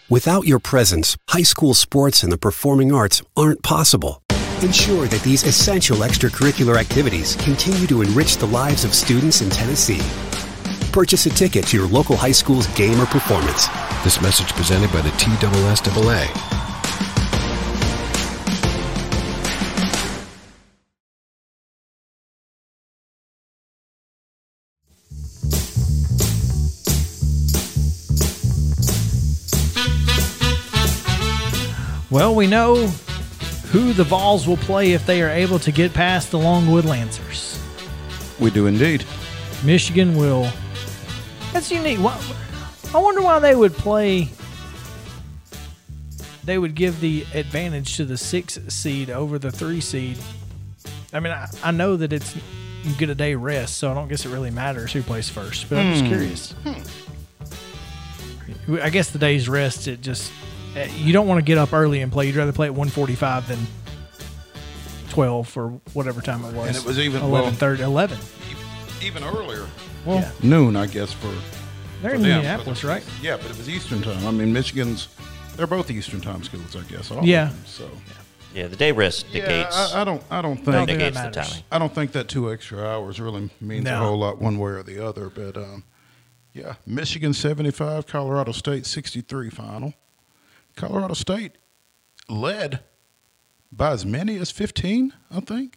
Without 0.08 0.44
your 0.44 0.58
presence, 0.58 1.16
high 1.28 1.44
school 1.44 1.74
sports 1.74 2.24
and 2.24 2.32
the 2.32 2.38
performing 2.38 2.92
arts 2.92 3.22
aren't 3.36 3.62
possible. 3.62 4.20
Ensure 4.62 5.06
that 5.06 5.22
these 5.22 5.42
essential 5.44 5.96
extracurricular 5.98 6.76
activities 6.76 7.34
continue 7.36 7.86
to 7.86 8.02
enrich 8.02 8.36
the 8.36 8.46
lives 8.46 8.84
of 8.84 8.94
students 8.94 9.40
in 9.40 9.48
Tennessee. 9.48 10.02
Purchase 10.92 11.24
a 11.24 11.30
ticket 11.30 11.66
to 11.68 11.78
your 11.78 11.88
local 11.88 12.14
high 12.14 12.30
school's 12.30 12.66
game 12.74 13.00
or 13.00 13.06
performance. 13.06 13.68
This 14.04 14.20
message 14.20 14.52
presented 14.52 14.92
by 14.92 15.00
the 15.00 15.08
TSSAA. 15.12 16.28
Well, 32.10 32.34
we 32.34 32.46
know 32.46 32.92
who 33.70 33.92
the 33.92 34.04
Vols 34.04 34.48
will 34.48 34.56
play 34.56 34.92
if 34.92 35.06
they 35.06 35.22
are 35.22 35.30
able 35.30 35.58
to 35.60 35.70
get 35.70 35.94
past 35.94 36.30
the 36.30 36.38
Longwood 36.38 36.84
Lancers. 36.84 37.58
We 38.40 38.50
do 38.50 38.66
indeed. 38.66 39.04
Michigan 39.64 40.16
will. 40.16 40.50
That's 41.52 41.70
unique. 41.70 41.98
Why, 41.98 42.20
I 42.94 42.98
wonder 42.98 43.22
why 43.22 43.38
they 43.38 43.54
would 43.54 43.74
play. 43.74 44.28
They 46.44 46.58
would 46.58 46.74
give 46.74 47.00
the 47.00 47.24
advantage 47.34 47.96
to 47.96 48.04
the 48.04 48.16
six 48.16 48.58
seed 48.68 49.10
over 49.10 49.38
the 49.38 49.52
three 49.52 49.80
seed. 49.80 50.18
I 51.12 51.20
mean, 51.20 51.32
I, 51.32 51.46
I 51.62 51.70
know 51.70 51.96
that 51.96 52.12
it's 52.12 52.34
you 52.82 52.94
get 52.94 53.10
a 53.10 53.14
day 53.14 53.34
rest, 53.34 53.78
so 53.78 53.90
I 53.90 53.94
don't 53.94 54.08
guess 54.08 54.24
it 54.24 54.30
really 54.30 54.50
matters 54.50 54.92
who 54.92 55.02
plays 55.02 55.28
first. 55.28 55.68
But 55.68 55.78
I'm 55.78 55.92
just 55.92 56.04
hmm. 56.04 56.08
curious. 56.08 56.52
Hmm. 56.64 56.80
I 58.82 58.90
guess 58.90 59.10
the 59.10 59.18
day's 59.18 59.48
rest. 59.48 59.86
It 59.86 60.00
just 60.00 60.32
you 60.96 61.12
don't 61.12 61.26
want 61.26 61.38
to 61.38 61.42
get 61.42 61.58
up 61.58 61.72
early 61.72 62.00
and 62.00 62.10
play. 62.12 62.26
You'd 62.26 62.36
rather 62.36 62.52
play 62.52 62.68
at 62.68 62.74
1:45 62.74 63.48
than 63.48 63.58
12 65.10 65.56
or 65.56 65.68
whatever 65.92 66.20
time 66.20 66.44
it 66.44 66.54
was. 66.54 66.68
And 66.68 66.76
it 66.76 66.84
was 66.84 66.98
even- 66.98 67.28
well- 67.30 67.42
11:30, 67.46 67.80
11. 67.82 68.18
Even 69.02 69.24
earlier. 69.24 69.66
Well, 70.04 70.18
Well, 70.18 70.32
noon, 70.42 70.76
I 70.76 70.86
guess, 70.86 71.12
for 71.12 71.26
they're 72.00 72.10
for 72.10 72.16
in 72.16 72.22
them, 72.22 72.42
Minneapolis, 72.42 72.82
but- 72.82 72.88
right? 72.88 73.02
Yeah, 73.22 73.36
but 73.36 73.50
it 73.50 73.56
was 73.58 73.68
Eastern 73.68 74.02
time. 74.02 74.26
I 74.26 74.30
mean, 74.30 74.52
Michigan's, 74.52 75.08
they're 75.56 75.66
both 75.66 75.90
Eastern 75.90 76.20
time 76.20 76.42
schools, 76.42 76.76
I 76.76 76.80
guess. 76.82 77.10
all 77.10 77.24
Yeah. 77.24 77.46
them, 77.46 77.58
So, 77.66 77.90
Yeah, 78.54 78.66
the 78.66 78.76
day 78.76 78.90
rest 78.92 79.26
yeah, 79.30 79.42
dictates 79.46 79.76
I, 79.94 80.00
I 80.00 80.04
don't, 80.04 80.22
I 80.30 80.42
don't 80.42 80.66
No, 80.66 80.72
think, 80.72 80.86
they- 80.88 80.92
negates 80.96 81.16
the 81.16 81.22
matters. 81.24 81.48
timing. 81.50 81.64
I 81.70 81.78
don't 81.78 81.94
think 81.94 82.12
that 82.12 82.28
two 82.28 82.52
extra 82.52 82.84
hours 82.84 83.20
really 83.20 83.48
means 83.60 83.86
a 83.88 83.96
whole 83.96 84.18
lot 84.18 84.40
one 84.40 84.58
way 84.58 84.72
or 84.72 84.82
the 84.82 85.04
other. 85.06 85.28
But 85.30 85.56
um, 85.56 85.84
yeah, 86.52 86.74
Michigan 86.84 87.32
75, 87.32 88.06
Colorado 88.08 88.50
State 88.52 88.86
63 88.86 89.50
final. 89.50 89.94
Colorado 90.80 91.12
State 91.14 91.52
led 92.28 92.80
by 93.70 93.90
as 93.90 94.06
many 94.06 94.38
as 94.38 94.50
15, 94.50 95.12
I 95.30 95.40
think, 95.40 95.76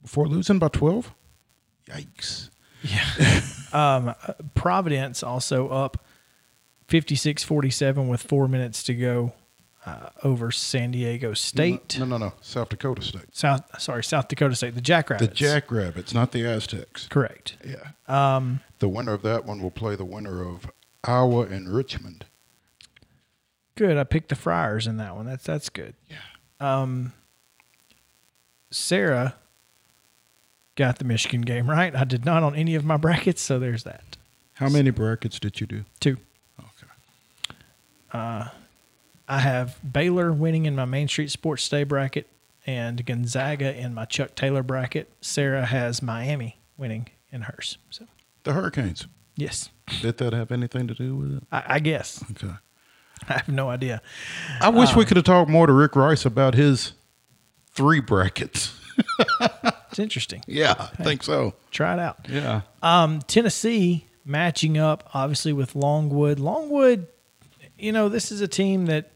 before 0.00 0.28
losing 0.28 0.60
by 0.60 0.68
12. 0.68 1.12
Yikes. 1.88 2.50
Yeah. 2.82 4.14
Providence 4.54 5.22
also 5.22 5.68
up 5.68 6.04
56-47 6.88 8.08
with 8.08 8.22
4 8.22 8.46
minutes 8.46 8.84
to 8.84 8.94
go 8.94 9.32
uh, 9.84 10.10
over 10.22 10.52
San 10.52 10.92
Diego 10.92 11.34
State. 11.34 11.98
No, 11.98 12.04
no, 12.04 12.18
no. 12.18 12.32
South 12.40 12.68
Dakota 12.68 13.02
State. 13.02 13.34
South 13.34 13.80
sorry, 13.80 14.04
South 14.04 14.28
Dakota 14.28 14.54
State, 14.54 14.76
the 14.76 14.80
Jackrabbits. 14.80 15.28
The 15.28 15.34
Jackrabbits, 15.34 16.14
not 16.14 16.30
the 16.30 16.46
Aztecs. 16.46 17.08
Correct. 17.08 17.56
Yeah. 17.66 17.90
Um, 18.06 18.60
the 18.78 18.88
winner 18.88 19.12
of 19.12 19.22
that 19.22 19.44
one 19.44 19.60
will 19.60 19.72
play 19.72 19.96
the 19.96 20.04
winner 20.04 20.46
of 20.46 20.70
Iowa 21.02 21.42
and 21.46 21.68
Richmond. 21.68 22.26
Good. 23.74 23.96
I 23.96 24.04
picked 24.04 24.28
the 24.28 24.34
Friars 24.34 24.86
in 24.86 24.96
that 24.98 25.16
one. 25.16 25.26
That's 25.26 25.44
that's 25.44 25.68
good. 25.68 25.94
Yeah. 26.08 26.16
Um 26.60 27.12
Sarah 28.70 29.34
got 30.76 30.98
the 30.98 31.04
Michigan 31.04 31.42
game 31.42 31.68
right. 31.68 31.94
I 31.94 32.04
did 32.04 32.24
not 32.24 32.42
on 32.42 32.54
any 32.54 32.74
of 32.74 32.84
my 32.84 32.96
brackets, 32.96 33.42
so 33.42 33.58
there's 33.58 33.84
that. 33.84 34.16
How 34.54 34.68
many 34.68 34.90
brackets 34.90 35.38
did 35.38 35.60
you 35.60 35.66
do? 35.66 35.84
Two. 36.00 36.16
Okay. 36.58 37.56
Uh, 38.12 38.48
I 39.28 39.38
have 39.40 39.78
Baylor 39.92 40.32
winning 40.32 40.66
in 40.66 40.74
my 40.76 40.84
Main 40.84 41.08
Street 41.08 41.30
Sports 41.30 41.68
Day 41.68 41.84
bracket 41.84 42.26
and 42.66 43.04
Gonzaga 43.04 43.74
in 43.76 43.92
my 43.94 44.04
Chuck 44.04 44.34
Taylor 44.34 44.62
bracket. 44.62 45.10
Sarah 45.20 45.66
has 45.66 46.02
Miami 46.02 46.58
winning 46.76 47.08
in 47.30 47.42
hers. 47.42 47.78
So 47.90 48.06
The 48.44 48.52
Hurricanes. 48.52 49.06
yes, 49.36 49.70
Did 50.00 50.18
that 50.18 50.32
have 50.32 50.52
anything 50.52 50.86
to 50.88 50.94
do 50.94 51.16
with 51.16 51.36
it? 51.38 51.42
I, 51.50 51.62
I 51.66 51.78
guess 51.80 52.22
Okay. 52.30 52.54
I 53.28 53.34
have 53.34 53.48
no 53.48 53.70
idea. 53.70 54.02
I 54.60 54.68
wish 54.68 54.94
we 54.94 55.04
could 55.04 55.16
have 55.16 55.26
talked 55.26 55.50
more 55.50 55.66
to 55.66 55.72
Rick 55.72 55.96
Rice 55.96 56.24
about 56.24 56.54
his 56.54 56.92
three 57.72 58.00
brackets. 58.00 58.78
It's 59.92 59.98
interesting. 59.98 60.42
Yeah, 60.46 60.72
I 60.78 61.02
think 61.02 61.22
so. 61.22 61.52
Try 61.70 61.92
it 61.92 61.98
out. 61.98 62.26
Yeah. 62.26 62.62
Um, 62.82 63.20
Tennessee 63.20 64.06
matching 64.24 64.78
up 64.78 65.10
obviously 65.12 65.52
with 65.52 65.76
Longwood. 65.76 66.40
Longwood, 66.40 67.08
you 67.78 67.92
know, 67.92 68.08
this 68.08 68.32
is 68.32 68.40
a 68.40 68.48
team 68.48 68.86
that 68.86 69.10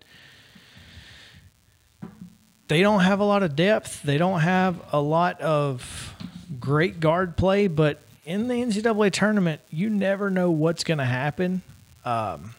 they 2.69 2.83
don't 2.83 3.01
have 3.01 3.21
a 3.21 3.25
lot 3.25 3.43
of 3.43 3.57
depth. 3.57 4.03
They 4.03 4.19
don't 4.19 4.41
have 4.41 4.79
a 4.93 5.01
lot 5.01 5.41
of 5.41 6.15
great 6.61 7.01
guard 7.01 7.39
play, 7.39 7.69
but 7.69 8.01
in 8.27 8.49
the 8.49 8.55
NCAA 8.55 9.13
tournament, 9.13 9.63
you 9.71 9.89
never 9.89 10.29
know 10.29 10.51
what's 10.51 10.85
going 10.85 10.99
to 10.99 11.07
happen. 11.07 11.63
Um, 12.05 12.55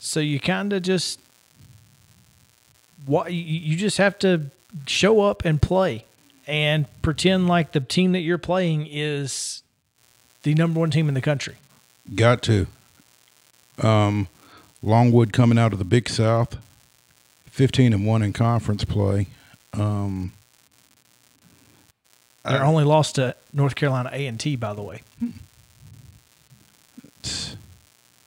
so 0.00 0.20
you 0.20 0.40
kind 0.40 0.72
of 0.72 0.82
just 0.82 1.20
what 3.06 3.32
you, 3.32 3.76
just 3.76 3.98
have 3.98 4.18
to 4.20 4.46
show 4.86 5.20
up 5.20 5.44
and 5.44 5.60
play 5.62 6.04
and 6.46 6.86
pretend 7.02 7.48
like 7.48 7.72
the 7.72 7.80
team 7.80 8.12
that 8.12 8.20
you're 8.20 8.38
playing 8.38 8.86
is 8.90 9.62
the 10.42 10.54
number 10.54 10.80
one 10.80 10.90
team 10.90 11.08
in 11.08 11.14
the 11.14 11.20
country. 11.20 11.56
Got 12.14 12.42
to. 12.42 12.66
Um, 13.82 14.28
Longwood 14.82 15.32
coming 15.32 15.58
out 15.58 15.72
of 15.72 15.78
the 15.78 15.84
Big 15.84 16.08
South, 16.08 16.56
15 17.50 17.92
and 17.92 18.06
1 18.06 18.22
in 18.22 18.32
conference 18.32 18.84
play. 18.84 19.26
Um, 19.72 20.32
They're 22.44 22.64
only 22.64 22.84
lost 22.84 23.16
to 23.16 23.36
North 23.52 23.74
Carolina 23.74 24.10
A 24.12 24.26
and 24.26 24.38
T, 24.40 24.56
by 24.56 24.72
the 24.72 24.82
way. 24.82 25.02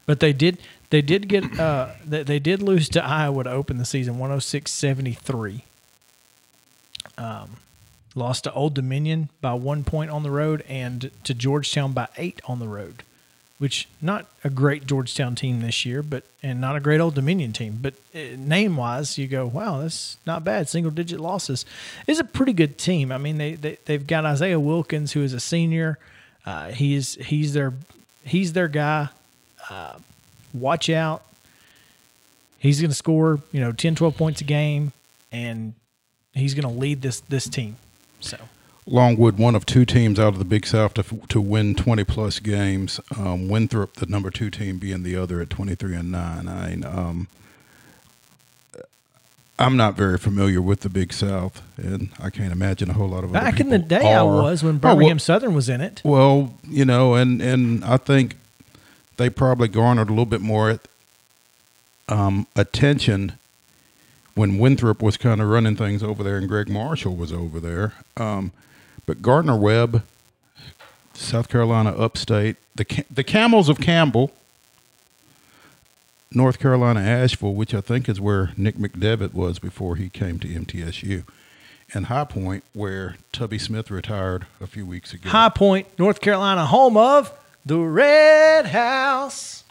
But 0.05 0.19
they 0.19 0.33
did 0.33 0.57
they 0.91 1.01
did 1.01 1.27
get 1.27 1.59
uh 1.59 1.89
they, 2.05 2.21
they 2.23 2.39
did 2.39 2.61
lose 2.61 2.87
to 2.89 3.03
Iowa 3.03 3.43
to 3.45 3.49
open 3.51 3.77
the 3.79 3.85
season 3.85 4.15
106-73. 4.19 5.61
Um 7.17 7.57
lost 8.13 8.43
to 8.43 8.53
Old 8.53 8.73
Dominion 8.73 9.29
by 9.41 9.53
1 9.53 9.83
point 9.85 10.11
on 10.11 10.21
the 10.23 10.29
road 10.31 10.63
and 10.69 11.09
to 11.23 11.33
Georgetown 11.33 11.93
by 11.93 12.07
8 12.17 12.41
on 12.45 12.59
the 12.59 12.67
road. 12.67 13.03
which 13.57 13.87
not 14.01 14.25
a 14.43 14.49
great 14.49 14.87
Georgetown 14.87 15.35
team 15.35 15.61
this 15.61 15.85
year, 15.85 16.01
but 16.01 16.23
and 16.41 16.59
not 16.59 16.75
a 16.75 16.79
great 16.79 16.99
Old 16.99 17.13
Dominion 17.13 17.53
team, 17.53 17.77
but 17.79 17.93
uh, 18.15 18.35
name 18.35 18.75
wise, 18.75 19.19
you 19.19 19.27
go, 19.27 19.45
wow, 19.45 19.79
that's 19.81 20.17
not 20.25 20.43
bad. 20.43 20.67
Single 20.67 20.91
digit 20.91 21.19
losses 21.19 21.63
is 22.07 22.19
a 22.19 22.23
pretty 22.23 22.53
good 22.53 22.79
team. 22.79 23.11
I 23.11 23.19
mean, 23.19 23.37
they, 23.37 23.53
they 23.53 23.77
they've 23.85 24.07
got 24.07 24.25
Isaiah 24.25 24.59
Wilkins, 24.59 25.11
who 25.11 25.21
is 25.21 25.33
a 25.33 25.39
senior. 25.39 25.99
Uh, 26.43 26.69
he's 26.71 27.13
he's 27.15 27.53
their 27.53 27.73
he's 28.25 28.53
their 28.53 28.67
guy. 28.67 29.09
Uh, 29.69 29.99
watch 30.53 30.89
out. 30.89 31.23
He's 32.59 32.79
going 32.79 32.91
to 32.91 32.95
score, 32.95 33.39
you 33.51 33.59
know, 33.59 33.71
10, 33.71 33.95
12 33.95 34.15
points 34.15 34.41
a 34.41 34.43
game, 34.43 34.93
and 35.31 35.73
he's 36.33 36.53
going 36.53 36.71
to 36.71 36.79
lead 36.79 37.01
this 37.01 37.19
this 37.21 37.47
team. 37.49 37.77
So 38.19 38.37
Longwood, 38.85 39.37
one 39.39 39.55
of 39.55 39.65
two 39.65 39.83
teams 39.85 40.19
out 40.19 40.29
of 40.29 40.39
the 40.39 40.45
Big 40.45 40.65
South 40.67 40.93
to, 40.95 41.03
to 41.29 41.41
win 41.41 41.73
20 41.75 42.03
plus 42.03 42.39
games. 42.39 42.99
Um, 43.17 43.47
Winthrop, 43.49 43.95
the 43.95 44.05
number 44.05 44.29
two 44.29 44.49
team, 44.51 44.77
being 44.77 45.01
the 45.03 45.15
other 45.15 45.41
at 45.41 45.49
23 45.49 45.95
and 45.95 46.11
9. 46.11 46.47
I 46.47 46.69
mean, 46.69 46.83
um, 46.85 47.27
I'm 49.59 49.77
not 49.77 49.95
very 49.95 50.17
familiar 50.17 50.61
with 50.61 50.79
the 50.79 50.89
Big 50.89 51.13
South, 51.13 51.61
and 51.77 52.09
I 52.19 52.31
can't 52.31 52.51
imagine 52.51 52.89
a 52.89 52.93
whole 52.93 53.09
lot 53.09 53.23
of 53.23 53.29
other 53.35 53.39
back 53.39 53.59
in 53.59 53.69
the 53.69 53.77
day, 53.77 54.13
I 54.13 54.23
was 54.23 54.63
when 54.63 54.75
Oh, 54.75 54.79
well- 54.81 54.95
Birmingham 54.95 55.19
Southern 55.19 55.53
was 55.53 55.69
in 55.69 55.81
it. 55.81 56.01
Well, 56.03 56.55
you 56.67 56.83
know, 56.85 57.13
and 57.13 57.41
and 57.41 57.83
I 57.85 57.97
think 57.97 58.37
they 59.21 59.29
probably 59.29 59.67
garnered 59.67 60.07
a 60.07 60.11
little 60.11 60.25
bit 60.25 60.41
more 60.41 60.79
um, 62.09 62.47
attention 62.55 63.33
when 64.33 64.57
Winthrop 64.57 65.01
was 65.01 65.17
kind 65.17 65.41
of 65.41 65.47
running 65.47 65.75
things 65.75 66.03
over 66.03 66.23
there 66.23 66.37
and 66.37 66.47
Gregg 66.47 66.69
Marshall 66.69 67.15
was 67.15 67.31
over 67.31 67.59
there. 67.59 67.93
Um, 68.17 68.51
but 69.05 69.21
Gardner 69.21 69.57
Webb, 69.57 70.03
South 71.13 71.49
Carolina 71.49 71.91
Upstate, 71.91 72.57
the 72.75 73.05
the 73.11 73.23
Camels 73.23 73.69
of 73.69 73.79
Campbell, 73.79 74.31
North 76.31 76.59
Carolina 76.59 77.01
Asheville, 77.01 77.53
which 77.53 77.73
I 77.73 77.81
think 77.81 78.07
is 78.07 78.21
where 78.21 78.51
Nick 78.55 78.75
McDevitt 78.77 79.33
was 79.33 79.59
before 79.59 79.97
he 79.97 80.09
came 80.09 80.39
to 80.39 80.47
MTSU, 80.47 81.23
and 81.93 82.05
High 82.05 82.23
Point, 82.23 82.63
where 82.73 83.17
Tubby 83.31 83.59
Smith 83.59 83.91
retired 83.91 84.45
a 84.61 84.67
few 84.67 84.85
weeks 84.85 85.13
ago. 85.13 85.29
High 85.29 85.49
Point, 85.49 85.87
North 85.99 86.21
Carolina, 86.21 86.65
home 86.65 86.95
of 86.95 87.33
the 87.65 87.79
Red 87.79 88.67
House. 88.67 89.63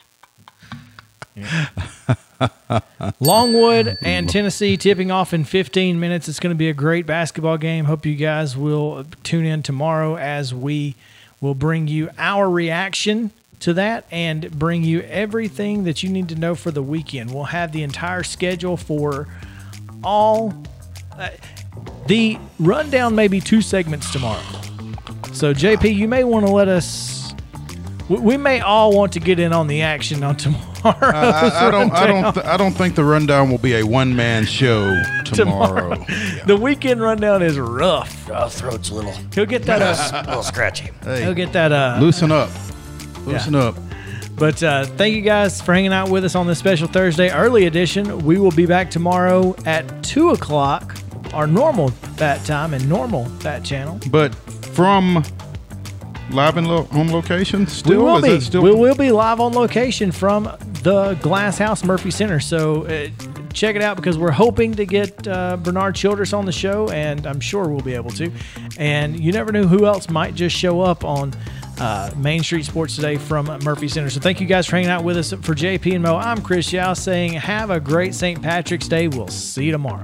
Longwood 3.21 3.99
and 4.03 4.29
Tennessee 4.29 4.77
tipping 4.77 5.11
off 5.11 5.33
in 5.33 5.45
15 5.45 5.99
minutes. 5.99 6.29
It's 6.29 6.41
going 6.41 6.55
to 6.55 6.59
be 6.59 6.69
a 6.69 6.75
great 6.75 7.07
basketball 7.07 7.59
game. 7.59 7.87
Hope 7.87 8.07
you 8.07 8.17
guys 8.17 8.57
will 8.57 9.05
tune 9.23 9.45
in 9.45 9.63
tomorrow 9.63 10.17
as 10.17 10.55
we 10.55 10.95
will 11.41 11.55
bring 11.55 11.89
you 11.89 12.11
our 12.19 12.49
reaction 12.49 13.31
to 13.61 13.75
that 13.75 14.07
and 14.11 14.51
bring 14.59 14.83
you 14.83 15.03
everything 15.03 15.85
that 15.85 16.03
you 16.03 16.09
need 16.09 16.29
to 16.31 16.35
know 16.35 16.55
for 16.55 16.71
the 16.71 16.83
weekend. 16.83 17.33
We'll 17.33 17.45
have 17.45 17.73
the 17.73 17.83
entire 17.83 18.23
schedule 18.23 18.77
for 18.77 19.29
all. 20.03 20.63
Uh, 21.19 21.31
the 22.07 22.39
rundown 22.59 23.15
may 23.15 23.29
be 23.29 23.41
two 23.41 23.63
segments 23.63 24.11
tomorrow. 24.11 24.43
So, 25.33 25.55
JP, 25.55 25.95
you 25.95 26.09
may 26.09 26.25
want 26.25 26.47
to 26.47 26.53
let 26.53 26.69
us. 26.69 27.20
We, 28.11 28.19
we 28.19 28.37
may 28.37 28.59
all 28.61 28.93
want 28.93 29.13
to 29.13 29.21
get 29.21 29.39
in 29.39 29.53
on 29.53 29.69
the 29.69 29.83
action 29.83 30.25
on 30.25 30.37
tomorrow. 30.37 30.67
I, 30.85 31.69
I 31.69 31.71
don't. 31.71 31.93
I 31.93 32.07
don't. 32.09 32.33
Th- 32.35 32.45
I 32.45 32.57
don't 32.57 32.73
think 32.73 32.97
the 32.97 33.05
rundown 33.05 33.51
will 33.51 33.59
be 33.59 33.77
a 33.77 33.85
one 33.85 34.17
man 34.17 34.47
show 34.47 35.01
tomorrow. 35.25 35.95
The 36.45 36.59
weekend 36.61 37.01
rundown 37.01 37.41
is 37.41 37.57
rough. 37.57 38.29
Oh, 38.29 38.49
throat's 38.49 38.91
a 38.91 38.95
little, 38.95 39.13
He'll 39.33 39.47
get 39.47 39.63
that. 39.63 39.81
Uh, 39.81 40.23
a 40.27 40.27
little 40.27 40.43
scratchy. 40.43 40.91
he'll 41.05 41.35
get 41.35 41.53
that. 41.53 41.71
Uh, 41.71 41.99
Loosen 42.01 42.33
up. 42.33 42.51
Loosen 43.25 43.55
up. 43.55 43.77
But 44.35 44.61
uh, 44.63 44.87
thank 44.87 45.15
you 45.15 45.21
guys 45.21 45.61
for 45.61 45.73
hanging 45.73 45.93
out 45.93 46.09
with 46.09 46.25
us 46.25 46.35
on 46.35 46.49
this 46.49 46.59
special 46.59 46.89
Thursday 46.89 47.31
early 47.31 47.67
edition. 47.67 48.25
We 48.25 48.39
will 48.39 48.51
be 48.51 48.67
back 48.67 48.91
tomorrow 48.91 49.55
at 49.67 50.03
two 50.03 50.31
o'clock, 50.31 50.97
our 51.33 51.47
normal 51.47 51.93
bat 52.17 52.45
time 52.45 52.75
and 52.75 52.89
normal 52.89 53.29
bat 53.45 53.63
channel. 53.63 54.01
But 54.11 54.35
from 54.35 55.23
live 56.31 56.57
in 56.57 56.65
lo- 56.65 56.89
on 56.93 57.11
location, 57.13 57.67
still 57.67 57.91
we 57.91 57.97
will 57.99 58.23
be. 58.23 58.41
still 58.41 58.63
we 58.63 58.73
will 58.75 58.95
be 58.95 59.11
live 59.11 59.41
on 59.41 59.53
location 59.53 60.13
from 60.13 60.45
the 60.83 61.15
Glass 61.23 61.59
House 61.59 61.85
Murphy 61.85 62.11
Center. 62.11 62.41
So 62.41 62.85
uh, 62.87 63.09
check 63.53 63.77
it 63.77 63.83
out 63.83 63.97
because 63.97 64.19
we're 64.19 64.31
hoping 64.31 64.75
to 64.77 64.87
get 64.87 65.27
uh, 65.27 65.57
Bernard 65.57 65.95
Childress 65.95 66.33
on 66.33 66.47
the 66.47 66.53
show, 66.53 66.89
and 66.91 67.27
I'm 67.27 67.41
sure 67.41 67.69
we'll 67.69 67.81
be 67.81 67.95
able 67.95 68.11
to. 68.11 68.31
And 68.79 69.19
you 69.19 69.33
never 69.33 69.53
know 69.53 69.65
who 69.67 69.87
else 69.87 70.09
might 70.09 70.35
just 70.35 70.57
show 70.57 70.81
up 70.81 71.05
on. 71.05 71.33
Uh, 71.79 72.11
Main 72.15 72.43
Street 72.43 72.67
Sports 72.67 72.95
today 72.95 73.17
from 73.17 73.47
Murphy 73.65 73.89
Center. 73.89 74.11
So 74.11 74.21
thank 74.21 74.39
you 74.39 74.47
guys 74.47 74.67
for 74.67 74.77
hanging 74.77 74.91
out 74.91 75.03
with 75.03 75.17
us. 75.17 75.31
For 75.31 75.55
JP 75.55 75.95
and 75.95 76.03
Mo, 76.03 76.15
I'm 76.15 76.43
Chris 76.43 76.71
Yao 76.75 76.93
saying 76.93 77.33
have 77.33 77.71
a 77.71 77.81
great 77.81 78.15
St. 78.15 78.43
Patrick's 78.43 78.87
Day. 78.87 79.09
We'll 79.09 79.29
see 79.29 79.65
you 79.65 79.73
tomorrow. 79.73 80.03